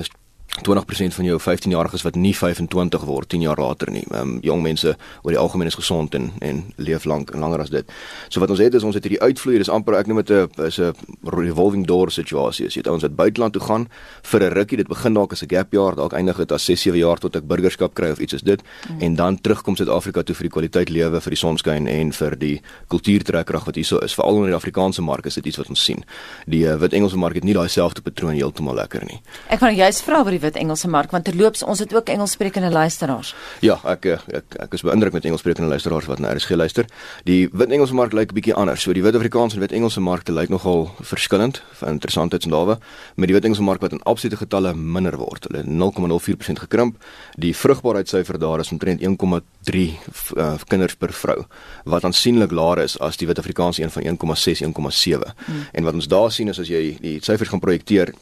20% 0.60 1.16
van 1.16 1.26
jou 1.26 1.38
15-jariges 1.40 2.04
wat 2.04 2.16
nie 2.20 2.34
25 2.36 3.06
word 3.08 3.30
10 3.32 3.42
jaar 3.42 3.58
later 3.58 3.92
nie. 3.92 4.04
Ehm 4.12 4.36
um, 4.36 4.40
jong 4.44 4.62
mense 4.62 4.96
oor 5.24 5.32
die 5.32 5.40
algemeen 5.40 5.68
is 5.68 5.78
gesond 5.80 6.16
en 6.16 6.32
en 6.40 6.64
leef 6.76 7.06
lank 7.06 7.32
en 7.32 7.40
langer 7.40 7.64
as 7.64 7.70
dit. 7.70 7.92
So 8.30 8.40
wat 8.44 8.50
ons 8.50 8.60
het 8.60 8.74
is 8.74 8.84
ons 8.84 8.96
het 8.96 9.04
hierdie 9.04 9.22
uitvloei, 9.22 9.58
dis 9.58 9.70
amper 9.70 9.96
ek 9.96 10.08
noem 10.08 10.22
dit 10.24 10.30
'n 10.30 10.66
is 10.68 10.80
'n 10.80 10.94
revolving 11.24 11.86
door 11.88 12.12
situasie. 12.12 12.66
As 12.66 12.76
jy 12.76 12.82
ouens 12.86 13.02
wat 13.02 13.16
buiteland 13.16 13.54
toe 13.54 13.62
gaan 13.62 13.88
vir 14.22 14.44
'n 14.44 14.54
rukkie, 14.54 14.78
dit 14.78 14.88
begin 14.88 15.14
dalk 15.14 15.32
as 15.32 15.42
'n 15.42 15.48
gap 15.48 15.72
jaar, 15.72 15.96
dalk 15.96 16.14
eindig 16.14 16.38
dit 16.38 16.52
as 16.52 16.66
6, 16.66 16.82
7 16.82 17.00
jaar 17.00 17.18
tot 17.18 17.36
ek 17.36 17.48
burgerskap 17.48 17.94
kry 17.94 18.12
of 18.12 18.20
iets 18.20 18.34
is 18.34 18.42
dit 18.42 18.62
mm. 18.90 19.02
en 19.02 19.16
dan 19.16 19.42
terugkom 19.42 19.76
Suid-Afrika 19.76 20.24
toe 20.24 20.36
vir 20.36 20.44
die 20.44 20.52
kwaliteit 20.52 20.90
lewe, 20.90 21.22
vir 21.22 21.32
die 21.32 21.40
sonskyn 21.40 21.88
en 21.88 22.12
vir 22.12 22.36
die 22.36 22.62
kultuurtrekkrag 22.88 23.66
wat 23.66 23.76
hierso 23.76 24.00
is. 24.00 24.14
Veral 24.14 24.44
in 24.44 24.52
die 24.52 24.56
Afrikaanse 24.56 25.02
mark 25.02 25.26
is 25.26 25.36
dit 25.36 25.46
iets 25.46 25.58
wat 25.58 25.70
ons 25.70 25.84
sien. 25.84 26.04
Die 26.48 26.66
uh, 26.66 26.76
wit 26.76 26.94
Engelse 26.94 27.18
mark 27.18 27.36
het 27.36 27.44
nie 27.44 27.54
daai 27.54 27.70
selfde 27.70 28.02
patroon 28.02 28.36
heeltemal 28.36 28.76
lekker 28.76 29.06
nie. 29.06 29.22
Ek 29.50 29.60
gaan 29.60 29.76
juist 29.76 30.04
vra 30.04 30.24
oor 30.24 30.32
die 30.32 30.41
wit 30.42 30.56
Engelse 30.60 30.90
mark 30.90 31.12
want 31.12 31.26
terloops 31.26 31.64
ons 31.64 31.80
het 31.80 31.94
ook 31.96 32.10
Engelssprekende 32.10 32.72
luisteraars. 32.72 33.36
Ja, 33.62 33.80
ek 33.86 34.06
ek 34.06 34.58
ek 34.60 34.74
is 34.74 34.84
beïndruk 34.86 35.14
met 35.14 35.26
Engelssprekende 35.26 35.70
luisteraars 35.70 36.06
wat 36.10 36.20
na 36.20 36.34
RSG 36.34 36.58
luister. 36.58 36.86
Die 37.26 37.50
wit 37.52 37.72
Engelse 37.72 37.94
mark 37.94 38.14
lyk 38.14 38.32
'n 38.32 38.36
bietjie 38.36 38.54
anders. 38.54 38.82
So 38.82 38.94
die 38.94 39.04
wit 39.04 39.16
Afrikaanse 39.16 39.56
en 39.56 39.62
wit 39.62 39.72
Engelse 39.72 40.00
markte 40.00 40.32
lyk 40.32 40.50
nogal 40.50 40.92
verskillend 41.02 41.62
van 41.72 41.90
interessantheidsdawe 41.90 42.78
met 43.16 43.28
die 43.28 43.36
wit 43.36 43.44
Engelse 43.44 43.64
mark 43.64 43.82
wat 43.82 43.92
in 43.92 44.04
absolute 44.04 44.38
getalle 44.38 44.74
minder 44.74 45.18
word. 45.18 45.48
Hulle 45.50 45.64
0,04% 45.64 46.60
gekrimp. 46.60 46.96
Die 47.36 47.56
vrugbaarheidssyfer 47.56 48.40
daar 48.40 48.60
is 48.60 48.72
omtrent 48.72 49.02
1,3 49.02 49.98
uh, 50.38 50.54
kinders 50.68 50.96
per 50.96 51.14
vrou 51.14 51.46
wat 51.84 52.04
aansienlik 52.04 52.52
laer 52.52 52.84
is 52.84 53.00
as 53.00 53.18
die 53.18 53.28
wit 53.28 53.40
Afrikaanse 53.40 53.82
een 53.82 53.92
van 53.92 54.04
1,6 54.04 54.62
1,7. 54.62 55.34
Hmm. 55.46 55.66
En 55.72 55.84
wat 55.84 55.94
ons 55.94 56.08
daar 56.08 56.32
sien 56.32 56.48
is 56.48 56.60
as 56.60 56.68
jy 56.68 56.98
die 57.02 57.18
syfers 57.22 57.50
gaan 57.50 57.60
projekteer 57.60 58.14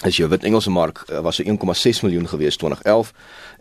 as 0.00 0.16
jou 0.16 0.28
wit 0.28 0.44
Engelse 0.44 0.70
mark 0.70 1.04
uh, 1.10 1.20
was 1.22 1.36
so 1.36 1.44
1,6 1.44 2.02
miljoen 2.02 2.28
gewees 2.28 2.56
2011 2.56 3.12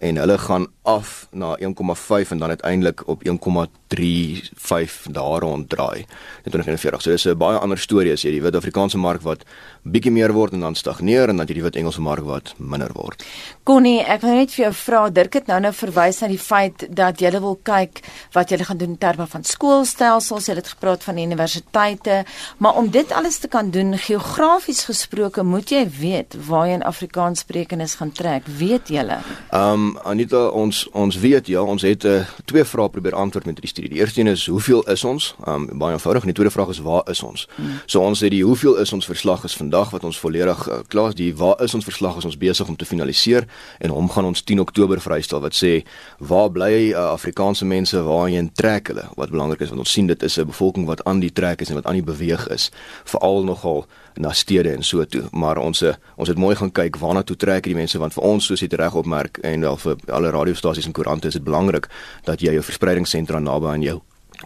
en 0.02 0.18
hulle 0.18 0.38
gaan 0.38 0.68
af 0.82 1.28
na 1.32 1.58
1,5 1.60 2.32
en 2.32 2.38
dan 2.38 2.50
uiteindelik 2.50 3.08
op 3.08 3.24
1,35 3.24 5.12
daar 5.12 5.40
rond 5.40 5.70
draai 5.70 6.00
in 6.44 6.52
2041. 6.52 7.02
So 7.02 7.10
dis 7.12 7.26
'n 7.26 7.38
baie 7.38 7.58
ander 7.58 7.78
storie 7.78 8.12
as 8.12 8.22
jy 8.22 8.32
die 8.32 8.42
wit 8.42 8.56
Afrikaanse 8.56 8.98
mark 8.98 9.22
wat 9.22 9.44
bietjie 9.84 10.12
meer 10.12 10.34
word 10.34 10.54
en 10.54 10.60
dan 10.60 10.76
stagneer 10.76 11.30
en 11.30 11.38
dan 11.38 11.48
jy 11.48 11.54
die 11.54 11.64
wit 11.64 11.76
Engelse 11.76 12.02
mark 12.02 12.24
wat 12.24 12.54
minder 12.58 12.90
word. 12.94 13.24
Connie, 13.64 14.00
ek 14.00 14.22
wil 14.22 14.36
net 14.36 14.52
vir 14.52 14.64
jou 14.64 14.74
vra, 14.74 15.10
Dirk 15.10 15.34
het 15.34 15.48
nou 15.48 15.60
nou 15.60 15.74
verwys 15.74 16.22
na 16.22 16.28
die 16.28 16.40
feit 16.40 16.88
dat 16.90 17.20
jy 17.20 17.32
wil 17.32 17.60
kyk 17.64 18.02
wat 18.32 18.50
jy 18.50 18.58
gaan 18.58 18.78
doen 18.78 18.90
in 18.90 18.98
terme 18.98 19.28
van 19.28 19.44
skoolstelsels, 19.44 20.48
jy 20.48 20.56
het 20.56 20.68
gepraat 20.68 21.04
van 21.04 21.18
universiteite, 21.18 22.26
maar 22.58 22.76
om 22.76 22.90
dit 22.90 23.12
alles 23.12 23.38
te 23.38 23.48
kan 23.48 23.70
doen 23.70 23.98
geografies 23.98 24.86
gesproke, 24.86 25.44
moet 25.44 25.70
jy 25.70 25.90
weet 25.90 26.21
waar 26.48 26.68
jy 26.68 26.74
in 26.74 26.84
Afrikaans 26.84 27.40
sprekendes 27.40 27.96
gaan 27.96 28.12
trek, 28.12 28.48
weet 28.48 28.88
julle? 28.88 29.20
Ehm 29.50 29.74
um, 29.74 29.98
Anita, 30.04 30.48
ons 30.48 30.88
ons 30.92 31.18
weet 31.20 31.48
ja, 31.48 31.62
ons 31.62 31.82
het 31.82 32.06
uh, 32.06 32.22
twee 32.46 32.64
vrae 32.64 32.90
probeer 32.90 33.16
antwoord 33.16 33.46
met 33.46 33.56
hierdie 33.56 33.70
studie. 33.70 33.90
Die 33.90 34.00
eerste 34.00 34.20
een 34.22 34.28
is 34.28 34.46
hoeveel 34.46 34.84
is 34.84 35.04
ons? 35.04 35.36
Ehm 35.46 35.68
um, 35.70 35.78
baie 35.80 35.94
eenvoudig. 35.94 36.22
En 36.22 36.28
die 36.28 36.36
tweede 36.36 36.54
vraag 36.54 36.70
is 36.70 36.80
waar 36.80 37.10
is 37.10 37.24
ons? 37.24 37.48
Hmm. 37.56 37.80
So 37.86 38.02
ons 38.02 38.20
het 38.20 38.32
die 38.32 38.44
hoeveel 38.44 38.78
is 38.78 38.94
ons 38.94 39.06
verslag 39.06 39.44
is 39.44 39.56
vandag 39.56 39.90
wat 39.90 40.04
ons 40.04 40.20
volledig 40.20 40.68
uh, 40.68 40.80
klaar 40.88 41.10
is. 41.10 41.16
Die 41.16 41.36
waar 41.36 41.62
is 41.64 41.74
ons 41.74 41.86
verslag 41.86 42.18
is 42.18 42.26
ons 42.26 42.38
besig 42.38 42.68
om 42.68 42.76
te 42.76 42.86
finaliseer 42.86 43.48
en 43.80 43.90
hom 43.90 44.10
gaan 44.10 44.26
ons 44.26 44.44
10 44.44 44.60
Oktober 44.60 45.02
vrystel 45.02 45.42
wat 45.42 45.56
sê 45.56 45.84
waar 46.18 46.52
bly 46.52 46.92
uh, 46.92 47.12
Afrikaanse 47.12 47.66
mense 47.66 48.04
waarheen 48.04 48.52
trek 48.54 48.88
hulle? 48.94 49.08
Wat 49.16 49.30
belangrik 49.30 49.62
is 49.62 49.70
want 49.70 49.86
ons 49.86 49.92
sien 49.92 50.08
dit 50.08 50.24
is 50.24 50.38
'n 50.38 50.46
bevolking 50.46 50.86
wat 50.86 51.04
aan 51.04 51.20
die 51.20 51.34
trek 51.34 51.62
is 51.62 51.70
en 51.70 51.76
wat 51.76 51.86
aan 51.86 52.00
die 52.00 52.10
beweeg 52.14 52.48
is, 52.48 52.72
veral 53.04 53.44
nogal 53.44 53.86
na 54.16 54.34
stede 54.34 54.74
en 54.74 54.84
so 54.84 55.06
toe. 55.06 55.24
Maar 55.32 55.58
ons 55.58 55.84
ons 56.16 56.28
het 56.28 56.38
mooi 56.38 56.56
gaan 56.56 56.72
kyk 56.72 56.98
waarna 56.98 57.24
toe 57.24 57.36
trek 57.36 57.64
die 57.64 57.76
mense 57.76 57.98
want 57.98 58.14
vir 58.14 58.24
ons 58.24 58.46
soos 58.46 58.62
jy 58.62 58.70
reg 58.72 58.96
opmerk 58.96 59.38
en 59.38 59.62
wel 59.62 59.78
vir 59.78 59.96
alle 60.08 60.32
radiostasies 60.32 60.86
en 60.86 60.96
koerante 60.96 61.28
is 61.28 61.40
dit 61.40 61.44
belangrik 61.44 61.90
dat 62.24 62.42
jy 62.42 62.54
jou 62.54 62.64
verspreidingssentra 62.64 63.40
naby 63.40 63.68
aan 63.68 63.82
jou 63.82 64.02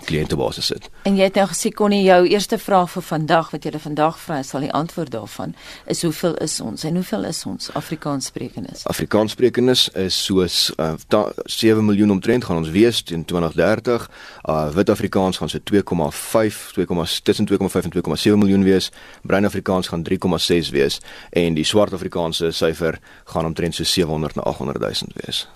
kliëntebasis 0.05 0.65
sit. 0.65 0.89
En 1.03 1.15
jy 1.15 1.23
het 1.23 1.35
nou 1.35 1.47
gesê 1.47 1.71
kon 1.71 1.91
jy 1.91 2.03
jou 2.05 2.27
eerste 2.27 2.57
vraag 2.57 2.91
vir 2.91 3.01
vandag 3.01 3.51
wat 3.51 3.65
jy 3.65 3.71
vandag 3.79 4.19
vra 4.19 4.41
sal 4.43 4.65
die 4.65 4.71
antwoord 4.71 5.11
daarvan 5.11 5.55
is 5.85 6.01
hoeveel 6.01 6.35
is 6.43 6.59
ons 6.61 6.83
en 6.83 6.95
hoeveel 6.95 7.25
is 7.25 7.45
ons 7.45 7.69
Afrikaanssprekendes? 7.73 8.85
Afrikaanssprekendes 8.87 9.89
is 10.05 10.17
soos 10.25 10.73
uh, 10.77 10.93
ta, 11.07 11.31
7 11.45 11.85
miljoen 11.85 12.11
omtrent 12.11 12.45
gaan 12.45 12.57
ons 12.57 12.69
wees 12.69 13.01
teen 13.03 13.25
2030. 13.25 14.09
Uh 14.49 14.69
wit 14.75 14.89
Afrikaans 14.89 15.37
gaan 15.37 15.49
so 15.49 15.59
2,5 15.59 16.71
2, 16.73 16.85
tussen 17.23 17.47
2,5 17.51 17.87
en 17.89 17.93
2,7 17.95 18.37
miljoen 18.37 18.63
wees. 18.63 18.91
Bruin 19.21 19.45
Afrikaans 19.45 19.87
gaan 19.87 20.03
3,6 20.09 20.71
wees 20.71 20.99
en 21.29 21.53
die 21.53 21.65
swart 21.65 21.93
Afrikaanse 21.93 22.51
syfer 22.51 22.99
gaan 23.25 23.45
omtrent 23.45 23.75
so 23.75 23.83
700 23.83 24.35
na 24.35 24.41
800 24.41 24.79
000 24.79 24.93
wees. 25.13 25.47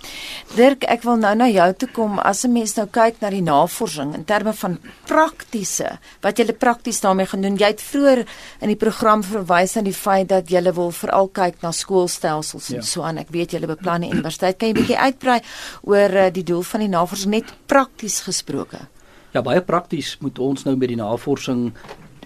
Dirk, 0.55 0.83
ek 0.83 1.03
wil 1.07 1.19
nou 1.21 1.35
na 1.35 1.49
jou 1.49 1.73
toe 1.73 1.89
kom 1.93 2.19
as 2.19 2.45
'n 2.45 2.51
mens 2.51 2.75
nou 2.75 2.87
kyk 2.87 3.21
na 3.21 3.29
die 3.29 3.41
navorsing 3.41 4.13
in 4.15 4.23
terme 4.29 4.53
van 4.61 4.77
praktiese 5.09 5.95
wat 6.23 6.39
jy 6.39 6.53
prakties 6.53 7.01
daarmee 7.01 7.29
gaan 7.29 7.41
doen. 7.45 7.57
Jy 7.59 7.71
het 7.73 7.81
vroeër 7.83 8.23
in 8.61 8.73
die 8.73 8.79
program 8.79 9.23
verwys 9.25 9.75
na 9.75 9.83
die 9.87 9.95
feit 9.95 10.29
dat 10.29 10.51
jy 10.51 10.61
wil 10.69 10.93
veral 10.95 11.31
kyk 11.33 11.61
na 11.65 11.73
skoolstelsels 11.75 12.69
en 12.69 12.81
ja. 12.81 12.85
so 12.85 13.05
aan. 13.07 13.21
Ek 13.23 13.33
weet 13.33 13.55
jy 13.55 13.65
beplan 13.65 14.05
'n 14.05 14.13
universiteit. 14.13 14.57
Kan 14.57 14.69
jy 14.69 14.73
'n 14.73 14.81
bietjie 14.81 14.99
uitbrei 14.99 15.39
oor 15.81 16.09
uh, 16.09 16.29
die 16.31 16.43
doel 16.43 16.63
van 16.63 16.79
die 16.79 16.89
navorsing 16.89 17.31
net 17.31 17.53
prakties 17.65 18.21
gesproke? 18.21 18.79
Ja, 19.33 19.41
baie 19.41 19.61
prakties 19.61 20.17
moet 20.21 20.39
ons 20.39 20.63
nou 20.65 20.75
met 20.75 20.89
die 20.89 20.97
navorsing 20.97 21.73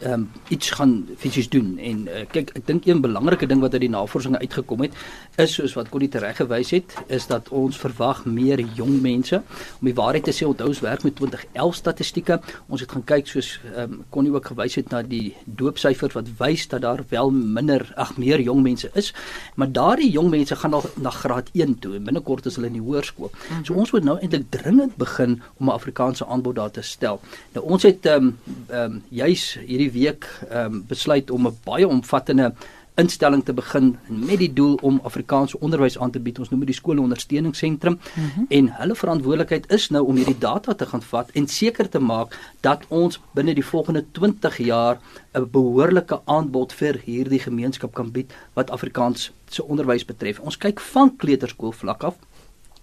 ehm 0.04 0.14
um, 0.14 0.32
iets 0.48 0.70
gaan 0.72 1.08
fisies 1.18 1.50
doen. 1.50 1.78
En 1.78 2.08
uh, 2.08 2.24
kyk 2.32 2.52
ek 2.58 2.66
dink 2.68 2.86
een 2.86 3.02
belangrike 3.02 3.48
ding 3.48 3.62
wat 3.64 3.74
uit 3.74 3.86
die 3.86 3.90
navorsing 3.90 4.38
uitgekom 4.38 4.82
het 4.86 4.98
is 5.42 5.54
soos 5.58 5.74
wat 5.74 5.90
Connie 5.90 6.10
reg 6.12 6.38
gewys 6.38 6.72
het 6.76 6.94
is 7.08 7.28
dat 7.28 7.50
ons 7.50 7.78
verwag 7.78 8.26
meer 8.26 8.60
jong 8.76 9.02
mense. 9.02 9.42
Om 9.80 9.88
die 9.88 9.96
waarheid 9.98 10.28
te 10.28 10.34
sê 10.36 10.46
onthou 10.46 10.68
ons 10.68 10.82
werk 10.84 11.04
met 11.04 11.16
2011 11.16 11.76
statistieke. 11.76 12.40
Ons 12.68 12.84
het 12.84 12.92
gaan 12.92 13.04
kyk 13.04 13.28
soos 13.28 13.60
ehm 13.76 13.94
um, 13.94 14.04
Connie 14.10 14.34
ook 14.34 14.52
gewys 14.52 14.76
het 14.76 14.92
na 14.92 15.02
die 15.02 15.36
doopsyfer 15.46 16.12
wat 16.14 16.30
wys 16.38 16.68
dat 16.68 16.82
daar 16.82 17.06
wel 17.10 17.32
minder 17.32 17.88
ag 17.96 18.18
meer 18.18 18.42
jong 18.42 18.62
mense 18.64 18.92
is. 18.94 19.14
Maar 19.56 19.72
daardie 19.72 20.12
jong 20.12 20.30
mense 20.30 20.56
gaan 20.56 20.74
al 20.74 20.84
na 21.02 21.10
graad 21.10 21.50
1 21.54 21.80
toe 21.80 21.96
en 21.96 22.04
binnekort 22.04 22.46
is 22.46 22.56
hulle 22.56 22.68
in 22.68 22.80
die 22.80 22.86
hoërskool. 22.86 23.32
-hmm. 23.32 23.66
so 23.66 23.74
ons 23.74 23.92
moet 23.92 24.04
nou 24.04 24.18
eintlik 24.20 24.50
dringend 24.50 24.96
begin 24.96 25.42
om 25.58 25.68
'n 25.68 25.74
Afrikaanse 25.74 26.26
aanbod 26.26 26.56
daar 26.56 26.72
te 26.72 26.82
stel. 26.82 27.22
Nou 27.54 27.66
ons 27.66 27.84
het 27.84 28.06
ehm 28.06 28.24
um, 28.24 28.38
ehm 28.68 28.92
um, 28.92 29.02
juis 29.10 29.58
hierdie 29.66 29.92
week 29.94 30.28
um, 30.52 30.84
besluit 30.88 31.32
om 31.32 31.48
'n 31.48 31.58
baie 31.64 31.88
omvattende 31.88 32.54
instelling 32.96 33.44
te 33.46 33.54
begin 33.54 33.98
met 34.08 34.38
die 34.38 34.52
doel 34.54 34.76
om 34.82 35.00
Afrikaanse 35.04 35.60
onderwys 35.60 35.98
aan 35.98 36.12
te 36.12 36.20
bied. 36.20 36.40
Ons 36.40 36.50
noem 36.50 36.62
dit 36.62 36.74
die 36.74 36.78
skoolondersteuningsentrum 36.78 37.94
mm 37.94 38.30
-hmm. 38.36 38.46
en 38.50 38.70
hulle 38.78 38.96
verantwoordelikheid 38.96 39.72
is 39.72 39.90
nou 39.90 40.06
om 40.06 40.16
hierdie 40.16 40.38
data 40.38 40.74
te 40.74 40.86
gaan 40.86 41.02
vat 41.02 41.32
en 41.32 41.48
seker 41.48 41.90
te 41.90 42.00
maak 42.00 42.38
dat 42.62 42.86
ons 42.88 43.20
binne 43.34 43.54
die 43.54 43.66
volgende 43.66 44.06
20 44.12 44.58
jaar 44.58 45.00
'n 45.34 45.50
behoorlike 45.52 46.22
aanbod 46.26 46.74
vir 46.74 47.02
hierdie 47.06 47.40
gemeenskap 47.40 47.94
kan 47.94 48.12
bied 48.12 48.34
wat 48.54 48.70
Afrikaans 48.70 49.32
se 49.50 49.64
onderwys 49.64 50.06
betref. 50.06 50.40
Ons 50.40 50.58
kyk 50.58 50.80
van 50.80 51.16
kleuterskool 51.16 51.72
vlak 51.72 52.04
af 52.04 52.16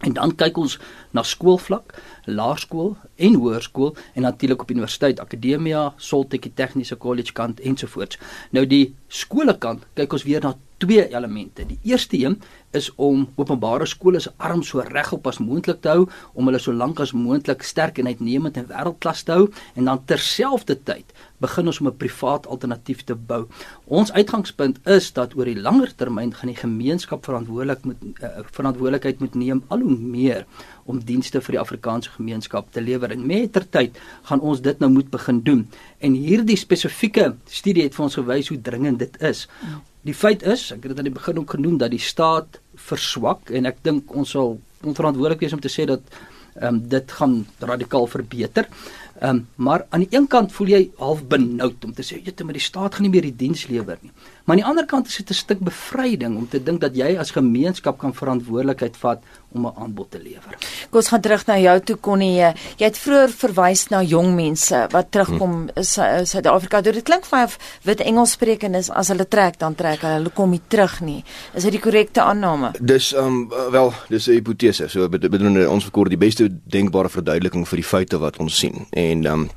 En 0.00 0.14
dan 0.16 0.32
kyk 0.32 0.56
ons 0.56 0.78
na 1.12 1.22
skoolvlak, 1.26 1.92
laerskool 2.24 2.94
en 3.20 3.34
hoërskool 3.36 3.92
en 4.14 4.24
natuurlik 4.24 4.62
op 4.64 4.72
universiteit, 4.72 5.20
akademia, 5.20 5.90
Soltech 5.96 6.48
Tegniese 6.54 6.96
College 6.96 7.34
kant 7.36 7.60
ensovoorts. 7.60 8.16
Nou 8.56 8.64
die 8.66 8.94
skole 9.08 9.58
kant 9.60 9.84
kyk 9.98 10.16
ons 10.16 10.24
weer 10.24 10.44
na 10.44 10.54
twee 10.80 11.04
elemente. 11.12 11.66
Die 11.68 11.78
eerste 11.92 12.16
een 12.16 12.38
is 12.72 12.88
om 12.96 13.26
openbare 13.36 13.86
skole 13.86 14.20
se 14.20 14.32
arm 14.38 14.62
so 14.64 14.80
regop 14.86 15.26
as 15.28 15.40
moontlik 15.42 15.82
te 15.84 15.92
hou 15.92 16.06
om 16.32 16.48
hulle 16.48 16.60
so 16.62 16.72
lank 16.72 17.02
as 17.04 17.12
moontlik 17.12 17.66
sterk 17.66 18.00
en 18.00 18.08
uitnemend 18.08 18.56
en 18.56 18.68
wêreldklas 18.70 19.26
te 19.26 19.36
hou 19.36 19.50
en 19.74 19.90
dan 19.90 20.00
terselfdertyd 20.08 21.12
begin 21.40 21.66
ons 21.66 21.80
om 21.80 21.88
'n 21.88 21.96
privaat 21.96 22.46
alternatief 22.46 23.04
te 23.04 23.14
bou. 23.14 23.46
Ons 23.84 24.12
uitgangspunt 24.12 24.78
is 24.86 25.12
dat 25.12 25.36
oor 25.36 25.44
die 25.44 25.60
langer 25.60 25.94
termyn 25.96 26.34
gaan 26.34 26.52
die 26.52 26.62
gemeenskap 26.62 27.24
verantwoordelik 27.24 27.84
moet 27.84 27.96
uh, 28.22 28.28
verantwoordelikheid 28.52 29.20
moet 29.20 29.34
neem 29.34 29.62
al 29.68 29.80
hoe 29.80 29.98
meer 29.98 30.46
om 30.84 31.00
dienste 31.04 31.40
vir 31.40 31.52
die 31.52 31.60
Afrikaanse 31.60 32.10
gemeenskap 32.10 32.72
te 32.72 32.80
lewer 32.80 33.10
en 33.10 33.26
mettertyd 33.26 33.98
gaan 34.22 34.40
ons 34.40 34.60
dit 34.60 34.78
nou 34.78 34.90
moet 34.90 35.10
begin 35.10 35.42
doen. 35.42 35.68
En 35.98 36.12
hierdie 36.12 36.56
spesifieke 36.56 37.34
studie 37.44 37.82
het 37.82 37.94
vir 37.94 38.04
ons 38.04 38.14
gewys 38.14 38.48
hoe 38.48 38.60
dringend 38.60 38.98
dit 38.98 39.22
is. 39.22 39.46
Die 40.02 40.14
feit 40.14 40.42
is, 40.42 40.70
ek 40.72 40.82
het 40.82 40.92
dit 40.92 40.98
aan 40.98 41.10
die 41.10 41.18
begin 41.18 41.38
ook 41.38 41.50
genoem 41.50 41.78
dat 41.78 41.90
die 41.90 42.00
staat 42.02 42.60
verswak 42.74 43.50
en 43.50 43.66
ek 43.66 43.82
dink 43.82 44.14
ons 44.16 44.30
sal 44.30 44.58
onverantwoordelik 44.80 45.40
wees 45.44 45.52
om 45.56 45.60
te 45.60 45.72
sê 45.72 45.84
dat 45.88 46.00
ehm 46.60 46.74
um, 46.74 46.78
dit 46.88 47.12
gaan 47.12 47.34
radikaal 47.58 48.06
verbeter. 48.10 48.66
Ehm 49.20 49.36
um, 49.36 49.46
maar 49.56 49.86
aan 49.88 50.00
die 50.00 50.16
een 50.16 50.26
kant 50.26 50.52
voel 50.52 50.70
jy 50.72 50.78
half 50.96 51.26
benoud 51.28 51.84
om 51.84 51.92
te 51.92 52.02
sê 52.02 52.22
jy 52.24 52.32
te 52.32 52.44
met 52.44 52.56
die 52.56 52.64
staat 52.64 52.94
gaan 52.94 53.04
nie 53.04 53.12
meer 53.12 53.26
die 53.28 53.36
diens 53.36 53.66
lewer 53.68 53.98
nie. 54.00 54.12
Maar 54.50 54.58
aan 54.58 54.64
die 54.64 54.70
ander 54.70 54.86
kant 54.86 55.06
is 55.06 55.16
dit 55.16 55.30
'n 55.30 55.34
stuk 55.34 55.58
bevryding 55.58 56.36
om 56.36 56.48
te 56.48 56.62
dink 56.62 56.80
dat 56.80 56.96
jy 56.96 57.18
as 57.18 57.30
gemeenskap 57.30 57.98
kan 57.98 58.14
verantwoordelikheid 58.14 58.96
vat 58.96 59.22
om 59.52 59.66
'n 59.66 59.72
aanbod 59.76 60.10
te 60.10 60.18
lewer. 60.22 60.58
Kom 60.90 60.98
ons 60.98 61.08
gaan 61.08 61.20
terug 61.20 61.46
na 61.46 61.58
jou 61.58 61.80
toe 61.80 62.00
Connie. 62.00 62.36
Jy 62.76 62.84
het 62.84 62.98
vroeër 62.98 63.28
verwys 63.28 63.88
na 63.88 64.02
jong 64.02 64.34
mense 64.34 64.86
wat 64.90 65.10
terugkom 65.10 65.52
in 65.74 65.84
hmm. 65.84 66.24
Suid-Afrika. 66.24 66.80
Dit 66.80 67.02
klink 67.02 67.24
vir 67.24 67.38
my 67.38 67.44
of 67.44 67.58
wit 67.82 68.00
Engelssprekendes 68.00 68.90
as 68.90 69.08
hulle 69.08 69.28
trek 69.28 69.58
dan 69.58 69.74
trek 69.74 70.00
hulle, 70.00 70.12
hulle 70.12 70.30
kom 70.30 70.50
nie 70.50 70.62
terug 70.66 71.00
nie. 71.00 71.24
Is 71.54 71.62
dit 71.62 71.72
die 71.72 71.80
korrekte 71.80 72.20
aanname? 72.20 72.72
Dis 72.80 73.14
ehm 73.14 73.26
um, 73.26 73.48
wel, 73.70 73.92
dis 74.08 74.26
'n 74.26 74.32
hipotese. 74.32 74.88
So 74.88 75.08
bedoel 75.08 75.68
ons 75.68 75.84
verkoor 75.84 76.08
die 76.08 76.18
beste 76.18 76.48
denkbare 76.64 77.08
verduideliking 77.08 77.68
vir 77.68 77.76
die 77.76 77.86
feite 77.86 78.18
wat 78.18 78.36
ons 78.36 78.58
sien. 78.58 78.86
En 78.90 79.24
ehm 79.24 79.40
um, 79.40 79.50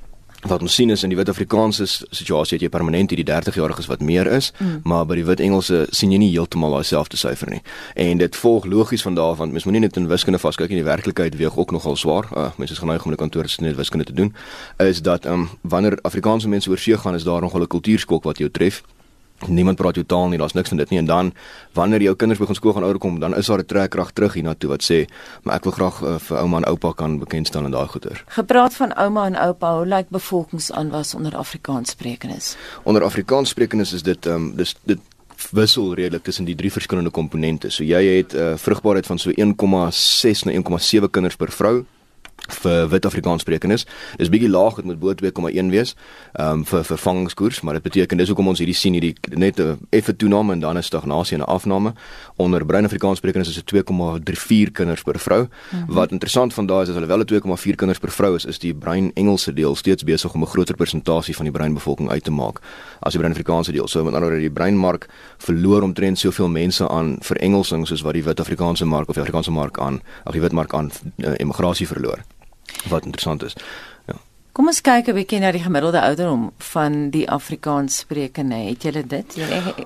wat 0.47 0.61
ons 0.61 0.75
sien 0.75 0.89
is 0.89 1.03
in 1.03 1.09
die 1.09 1.17
wit 1.17 1.29
Afrikaanse 1.29 1.85
situasie 1.87 2.57
het 2.57 2.65
jy 2.65 2.69
permanent 2.69 3.11
hierdie 3.13 3.25
30 3.27 3.55
jariges 3.55 3.87
wat 3.91 4.01
meer 4.01 4.27
is, 4.27 4.51
mm. 4.59 4.81
maar 4.83 5.05
by 5.05 5.15
die 5.19 5.25
wit 5.25 5.43
Engelse 5.43 5.85
sien 5.91 6.11
jy 6.11 6.19
nie 6.21 6.31
heeltemal 6.31 6.75
daai 6.75 6.87
selfde 6.87 7.17
syfer 7.17 7.49
nie. 7.49 7.61
En 7.95 8.17
dit 8.17 8.35
volg 8.35 8.65
logies 8.65 9.03
van 9.05 9.15
daar 9.15 9.35
want 9.39 9.51
mens 9.51 9.67
moenie 9.67 9.83
net 9.85 9.97
in 9.97 10.07
wiskunde 10.11 10.39
vaskyk 10.39 10.69
nie, 10.69 10.81
die 10.81 10.87
werklikheid 10.87 11.37
weeg 11.39 11.57
ook 11.57 11.71
nogal 11.71 11.95
swaar. 11.95 12.29
Uh, 12.31 12.49
mense 12.57 12.73
is 12.73 12.81
geneig 12.83 13.05
om 13.05 13.11
in 13.11 13.17
die 13.17 13.23
kantoor 13.23 13.47
te 13.47 13.63
net 13.63 13.77
wiskunde 13.79 14.05
te 14.05 14.13
doen. 14.13 14.33
Is 14.77 15.01
dat 15.01 15.25
ehm 15.25 15.45
um, 15.45 15.49
wanneer 15.61 15.99
Afrikaanse 16.01 16.49
mense 16.49 16.69
oorsee 16.69 16.97
gaan, 16.97 17.15
is 17.15 17.23
daar 17.23 17.41
nogal 17.41 17.61
'n 17.61 17.67
kultuurskok 17.67 18.23
wat 18.23 18.37
jou 18.37 18.51
tref. 18.51 18.83
Niemand 19.47 19.77
praat 19.77 19.95
jou 19.95 20.05
taal 20.05 20.27
nie, 20.29 20.37
daar's 20.37 20.53
niks 20.53 20.69
van 20.69 20.77
dit 20.77 20.89
nie 20.89 20.99
en 20.99 21.05
dan 21.05 21.33
wanneer 21.73 22.01
jou 22.01 22.15
kinders 22.15 22.39
begin 22.39 22.55
skool 22.55 22.73
gaan 22.73 22.83
ouer 22.83 22.97
kom, 22.97 23.19
dan 23.19 23.35
is 23.35 23.47
daar 23.47 23.59
'n 23.59 23.65
trekkrag 23.65 24.11
terug 24.11 24.33
hiernatoe 24.33 24.69
wat 24.69 24.83
sê, 24.83 25.05
maar 25.43 25.55
ek 25.55 25.63
wil 25.63 25.71
graag 25.71 26.01
uh, 26.01 26.19
vir 26.19 26.37
ouma 26.37 26.57
en 26.57 26.65
oupa 26.65 26.93
kan 26.93 27.19
bekend 27.19 27.47
staan 27.47 27.65
in 27.65 27.71
daai 27.71 27.87
goeder. 27.87 28.23
Gepraat 28.27 28.73
van 28.73 28.93
ouma 28.93 29.25
en 29.25 29.35
oupa, 29.35 29.75
hoe 29.75 29.85
lyk 29.85 30.09
bevolkingsaanwas 30.09 31.13
onder 31.13 31.35
Afrikaanssprekendes? 31.35 32.55
Onder 32.83 33.03
Afrikaanssprekendes 33.03 33.93
is 33.93 34.03
dit 34.03 34.25
ehm 34.25 34.35
um, 34.35 34.55
dis 34.55 34.75
dit 34.83 34.99
wissel 35.51 35.93
redelik 35.93 36.23
tussen 36.23 36.45
die 36.45 36.55
drie 36.55 36.71
verskillende 36.71 37.09
komponente. 37.09 37.69
So 37.69 37.83
jy 37.83 38.17
het 38.17 38.33
'n 38.33 38.37
uh, 38.37 38.57
vrugbaarheid 38.57 39.05
van 39.05 39.19
so 39.19 39.29
1,6 39.29 40.43
na 40.43 40.51
1,7 40.51 41.09
kinders 41.09 41.35
per 41.35 41.51
vrou 41.51 41.85
vir 42.49 42.89
wit 42.89 43.05
Afrikaanssprekendes. 43.05 43.85
Dis 44.17 44.29
bietjie 44.29 44.49
laag, 44.49 44.75
dit 44.75 44.85
moet 44.85 44.99
bo 44.99 45.13
2,1 45.13 45.71
wees. 45.71 45.95
Ehm 46.33 46.59
um, 46.59 46.65
vir 46.65 46.83
vervangingskoers, 46.83 47.61
maar 47.61 47.73
dit 47.73 47.83
beteken 47.83 48.17
dis 48.17 48.27
hoekom 48.27 48.47
ons 48.47 48.59
hierdie 48.59 48.75
sien 48.75 48.93
hierdie 48.93 49.15
net 49.35 49.59
'n 49.59 49.79
effe 49.89 50.15
toename 50.15 50.53
en 50.53 50.59
dan 50.59 50.77
'n 50.77 50.83
stagnasie 50.83 51.37
en 51.37 51.43
'n 51.43 51.47
afname. 51.47 51.93
Onder 52.35 52.65
bruin 52.65 52.85
Afrikaanssprekendes 52.85 53.49
is 53.49 53.55
dit 53.55 53.65
2,34 53.65 54.71
kinders 54.71 55.01
per 55.01 55.19
vrou. 55.19 55.41
Mm 55.41 55.79
-hmm. 55.79 55.93
Wat 55.93 56.11
interessant 56.11 56.53
van 56.53 56.65
daai 56.65 56.81
is 56.81 56.89
as 56.89 56.95
hulle 56.95 57.07
wel 57.07 57.19
'n 57.19 57.25
2,4 57.25 57.75
kinders 57.75 57.99
per 57.99 58.11
vrou 58.11 58.35
is, 58.35 58.45
is 58.45 58.59
die 58.59 58.73
bruin 58.73 59.11
Engelse 59.13 59.53
deel 59.53 59.75
steeds 59.75 60.03
besig 60.03 60.33
om 60.33 60.41
'n 60.41 60.47
groter 60.47 60.75
persentasie 60.75 61.35
van 61.35 61.45
die 61.45 61.53
bruin 61.53 61.73
bevolking 61.73 62.09
uit 62.09 62.23
te 62.23 62.31
maak 62.31 62.61
as 62.99 63.11
die 63.11 63.19
bruin 63.19 63.33
Afrikaanse 63.33 63.71
deel. 63.71 63.87
So 63.87 64.03
met 64.03 64.13
ander 64.13 64.29
woorde 64.29 64.41
die 64.41 64.51
bruin 64.51 64.77
mark 64.77 65.07
verloor 65.37 65.81
omtrent 65.81 66.19
soveel 66.19 66.49
mense 66.49 66.89
aan 66.89 67.17
verengelsing 67.19 67.87
soos 67.87 68.01
wat 68.01 68.13
die 68.13 68.23
wit 68.23 68.39
Afrikaanse 68.39 68.85
mark 68.85 69.07
of 69.09 69.13
die 69.13 69.23
Afrikaanse 69.23 69.51
mark 69.51 69.79
aan, 69.79 70.01
ag 70.23 70.33
die 70.33 70.41
wit 70.41 70.51
mark 70.51 70.73
aan 70.73 70.91
uh, 71.17 71.27
eh, 71.27 71.33
emigrasie 71.37 71.87
verloor 71.87 72.23
wat 72.89 73.05
interessant 73.05 73.43
is. 73.43 73.53
Ja. 74.05 74.15
Kom 74.53 74.67
ons 74.69 74.83
kyk 74.85 75.07
'n 75.09 75.15
bietjie 75.17 75.39
na 75.41 75.49
die 75.51 75.63
gemiddelde 75.63 75.97
ouderdom 75.97 76.51
van 76.57 77.09
die 77.09 77.25
Afrikaans 77.25 77.97
sprekende. 77.97 78.55
Het 78.55 78.83
julle 78.83 79.01
dit? 79.07 79.37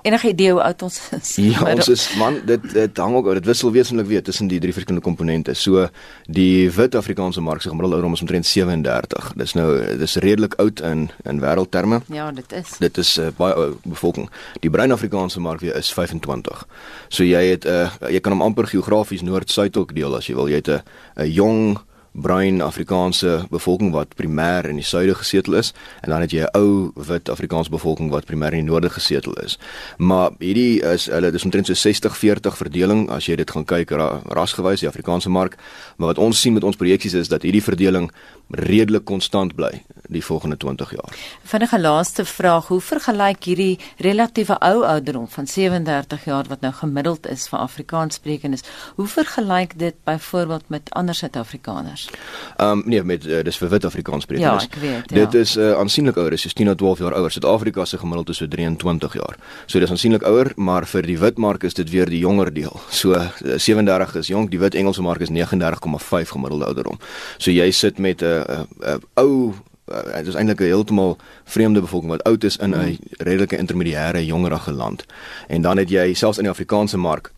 Enige 0.01 0.27
idee 0.27 0.51
hoe 0.51 0.61
oud 0.61 0.81
ons 0.81 1.09
is? 1.11 1.35
Ja, 1.35 1.63
ons 1.71 1.87
is 1.87 2.15
man, 2.19 2.41
dit 2.45 2.73
dit 2.73 2.97
hang 2.97 3.15
ook 3.15 3.33
dit 3.33 3.45
wissel 3.45 3.71
wesenlik 3.71 4.07
weer 4.07 4.23
tussen 4.23 4.47
die 4.47 4.59
drie 4.59 4.73
verskillende 4.73 5.05
komponente. 5.05 5.53
So 5.53 5.87
die 6.25 6.69
wit 6.71 6.95
Afrikaanse 6.95 7.41
mark 7.41 7.61
se 7.61 7.69
gemiddelde 7.69 7.95
ouderdom 7.95 8.13
is 8.13 8.21
omtrent 8.21 8.45
37. 8.45 9.33
Dis 9.35 9.53
nou 9.53 9.97
dis 9.97 10.15
redelik 10.15 10.53
oud 10.59 10.79
in 10.81 11.09
in 11.23 11.39
wêreldterme. 11.39 12.01
Ja, 12.11 12.31
dit 12.31 12.51
is. 12.51 12.77
Dit 12.77 12.97
is 12.97 13.17
uh, 13.17 13.31
baie 13.37 13.55
ou 13.55 13.77
bevolking. 13.83 14.29
Die 14.59 14.69
bruin 14.69 14.91
Afrikaanse 14.91 15.39
mark 15.39 15.59
weer 15.59 15.75
is 15.75 15.93
25. 15.93 16.67
So 17.07 17.23
jy 17.23 17.55
het 17.55 17.63
'n 17.63 17.69
uh, 17.69 17.81
eh, 18.01 18.11
jy 18.11 18.19
kan 18.19 18.31
hom 18.31 18.41
amper 18.41 18.67
geografies 18.67 19.21
noord-suid 19.21 19.77
ook 19.77 19.95
deel 19.95 20.15
as 20.15 20.27
jy 20.27 20.35
wil. 20.35 20.49
Jy 20.49 20.55
het 20.55 20.67
'n 20.67 20.81
'n 21.23 21.31
jong 21.31 21.79
bruin 22.17 22.61
Afrikaanse 22.61 23.45
bevolking 23.53 23.91
wat 23.93 24.15
primêr 24.17 24.65
in 24.69 24.79
die 24.81 24.85
suide 24.85 25.13
gesetel 25.15 25.53
is 25.59 25.73
en 26.01 26.09
dan 26.09 26.21
het 26.21 26.31
jy 26.33 26.41
'n 26.45 26.57
ou 26.57 26.91
wit 26.95 27.29
Afrikaanse 27.29 27.69
bevolking 27.69 28.09
wat 28.09 28.25
primêr 28.25 28.53
in 28.53 28.65
die 28.65 28.71
noorde 28.71 28.89
gesetel 28.89 29.33
is. 29.33 29.57
Maar 29.97 30.31
hierdie 30.39 30.81
is 30.81 31.05
hulle 31.05 31.31
dis 31.31 31.43
omtrent 31.43 31.67
so 31.67 31.73
60-40 31.73 32.57
verdeling 32.57 33.09
as 33.09 33.25
jy 33.25 33.35
dit 33.35 33.51
gaan 33.51 33.65
kyk 33.65 33.91
ra, 33.91 34.21
rasgewys 34.25 34.79
die 34.79 34.89
Afrikaanse 34.89 35.29
mark, 35.29 35.57
maar 35.97 36.07
wat 36.07 36.17
ons 36.17 36.41
sien 36.41 36.53
met 36.53 36.63
ons 36.63 36.75
projeksies 36.75 37.13
is 37.13 37.27
dat 37.27 37.41
hierdie 37.41 37.63
verdeling 37.63 38.11
redelik 38.49 39.05
konstant 39.05 39.55
bly 39.55 39.83
die 40.07 40.23
volgende 40.23 40.57
20 40.57 40.91
jaar. 40.91 41.15
Vinnige 41.43 41.79
laaste 41.79 42.25
vraag, 42.25 42.67
hoe 42.67 42.79
vergelyk 42.81 43.43
hierdie 43.43 43.79
relatiewe 43.97 44.55
ou 44.63 44.83
ouderdom 44.85 45.27
van 45.27 45.47
37 45.47 46.25
jaar 46.25 46.47
wat 46.47 46.61
nou 46.63 46.71
gemiddeld 46.73 47.27
is 47.27 47.47
vir 47.51 47.59
Afrikaanssprekendes, 47.59 48.63
hoe 48.95 49.07
vergelyk 49.07 49.77
dit 49.79 49.95
byvoorbeeld 50.03 50.69
met 50.69 50.89
ander 50.89 51.15
Suid-Afrikaners? 51.15 52.09
Ehm 52.57 52.69
um, 52.69 52.83
nee, 52.85 53.03
met 53.03 53.25
uh, 53.25 53.43
dis 53.43 53.57
vir 53.57 53.69
wit 53.69 53.85
Afrikaanssprekendes. 53.85 54.63
Ja, 54.63 54.69
ek 54.69 54.81
weet. 54.81 55.11
Ja. 55.11 55.25
Dit 55.25 55.33
is 55.33 55.57
uh, 55.57 55.73
aansienlik 55.79 56.17
ouer, 56.17 56.29
dis 56.29 56.53
10 56.53 56.71
tot 56.71 56.77
12 56.77 56.99
jaar 56.99 57.13
ouer. 57.19 57.31
Suid-Afrika 57.31 57.85
se 57.85 57.97
gemiddeld 57.97 58.29
is 58.29 58.37
so 58.37 58.47
23 58.47 59.13
jaar. 59.13 59.35
So 59.65 59.79
dis 59.79 59.91
aansienlik 59.91 60.23
ouer, 60.23 60.51
maar 60.55 60.87
vir 60.87 61.01
die 61.01 61.17
wit 61.19 61.37
mark 61.37 61.63
is 61.63 61.73
dit 61.73 61.89
weer 61.89 62.09
die 62.09 62.19
jonger 62.23 62.53
deel. 62.53 62.79
So 62.89 63.11
uh, 63.11 63.27
eh, 63.43 63.59
37 63.59 64.15
is 64.15 64.27
jonk, 64.27 64.51
die 64.51 64.59
wit 64.59 64.75
Engelse 64.75 65.01
mark 65.01 65.21
is 65.21 65.29
39,5 65.29 66.31
gemiddelde 66.31 66.65
ouderdom. 66.65 66.99
So 67.37 67.51
jy 67.51 67.71
sit 67.71 67.99
met 67.99 68.21
'n 68.21 68.25
uh, 68.25 68.36
uh, 68.49 68.63
uh, 68.81 68.97
ou 69.13 69.53
uh, 69.91 70.03
dit 70.17 70.27
is 70.27 70.35
eintlik 70.35 70.59
'n 70.59 70.63
heeltemal 70.63 71.17
vreemde 71.43 71.81
bevolking 71.81 72.11
wat 72.11 72.23
oud 72.23 72.43
is 72.43 72.57
in 72.57 72.69
'n 72.69 72.77
mm. 72.77 72.97
redelike 73.17 73.57
intermediêre 73.57 74.25
jongerige 74.25 74.71
land. 74.71 75.05
En 75.47 75.61
dan 75.61 75.77
het 75.77 75.89
jy 75.89 76.13
selfs 76.13 76.37
in 76.37 76.43
die 76.43 76.51
Afrikaanse 76.51 76.97
mark 76.97 77.31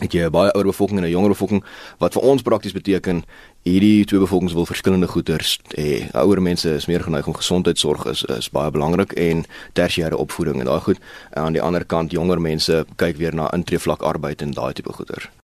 het 0.00 0.12
jy 0.12 0.24
'n 0.24 0.30
baie 0.30 0.52
ouer 0.52 0.64
bevolking 0.64 0.98
en 0.98 1.04
'n 1.04 1.10
jonger 1.10 1.28
bevolking 1.28 1.64
wat 1.98 2.12
vir 2.12 2.22
ons 2.22 2.42
prakties 2.42 2.72
beteken 2.72 3.24
hierdie 3.62 4.04
twee 4.04 4.20
bevolkings 4.20 4.52
wil 4.52 4.66
verskillende 4.66 5.06
goederes 5.06 5.60
hê. 5.76 6.10
Ouer 6.12 6.42
mense 6.42 6.74
is 6.74 6.86
meer 6.86 7.02
geneig 7.02 7.26
om 7.26 7.34
gesondheidsorg 7.34 8.04
is 8.04 8.24
is 8.24 8.50
baie 8.50 8.70
belangrik 8.70 9.12
en 9.12 9.44
tersiêre 9.72 10.16
opvoeding 10.16 10.58
en 10.58 10.66
daai 10.66 10.80
goed. 10.80 10.98
En 11.30 11.42
aan 11.42 11.52
die 11.52 11.62
ander 11.62 11.84
kant 11.84 12.10
jonger 12.10 12.40
mense 12.40 12.86
kyk 12.96 13.16
weer 13.16 13.34
na 13.34 13.52
intreevlak 13.52 14.02
arbeid 14.02 14.42
en 14.42 14.50
daai 14.50 14.72
tipe 14.72 14.92
goeder. 14.92 15.30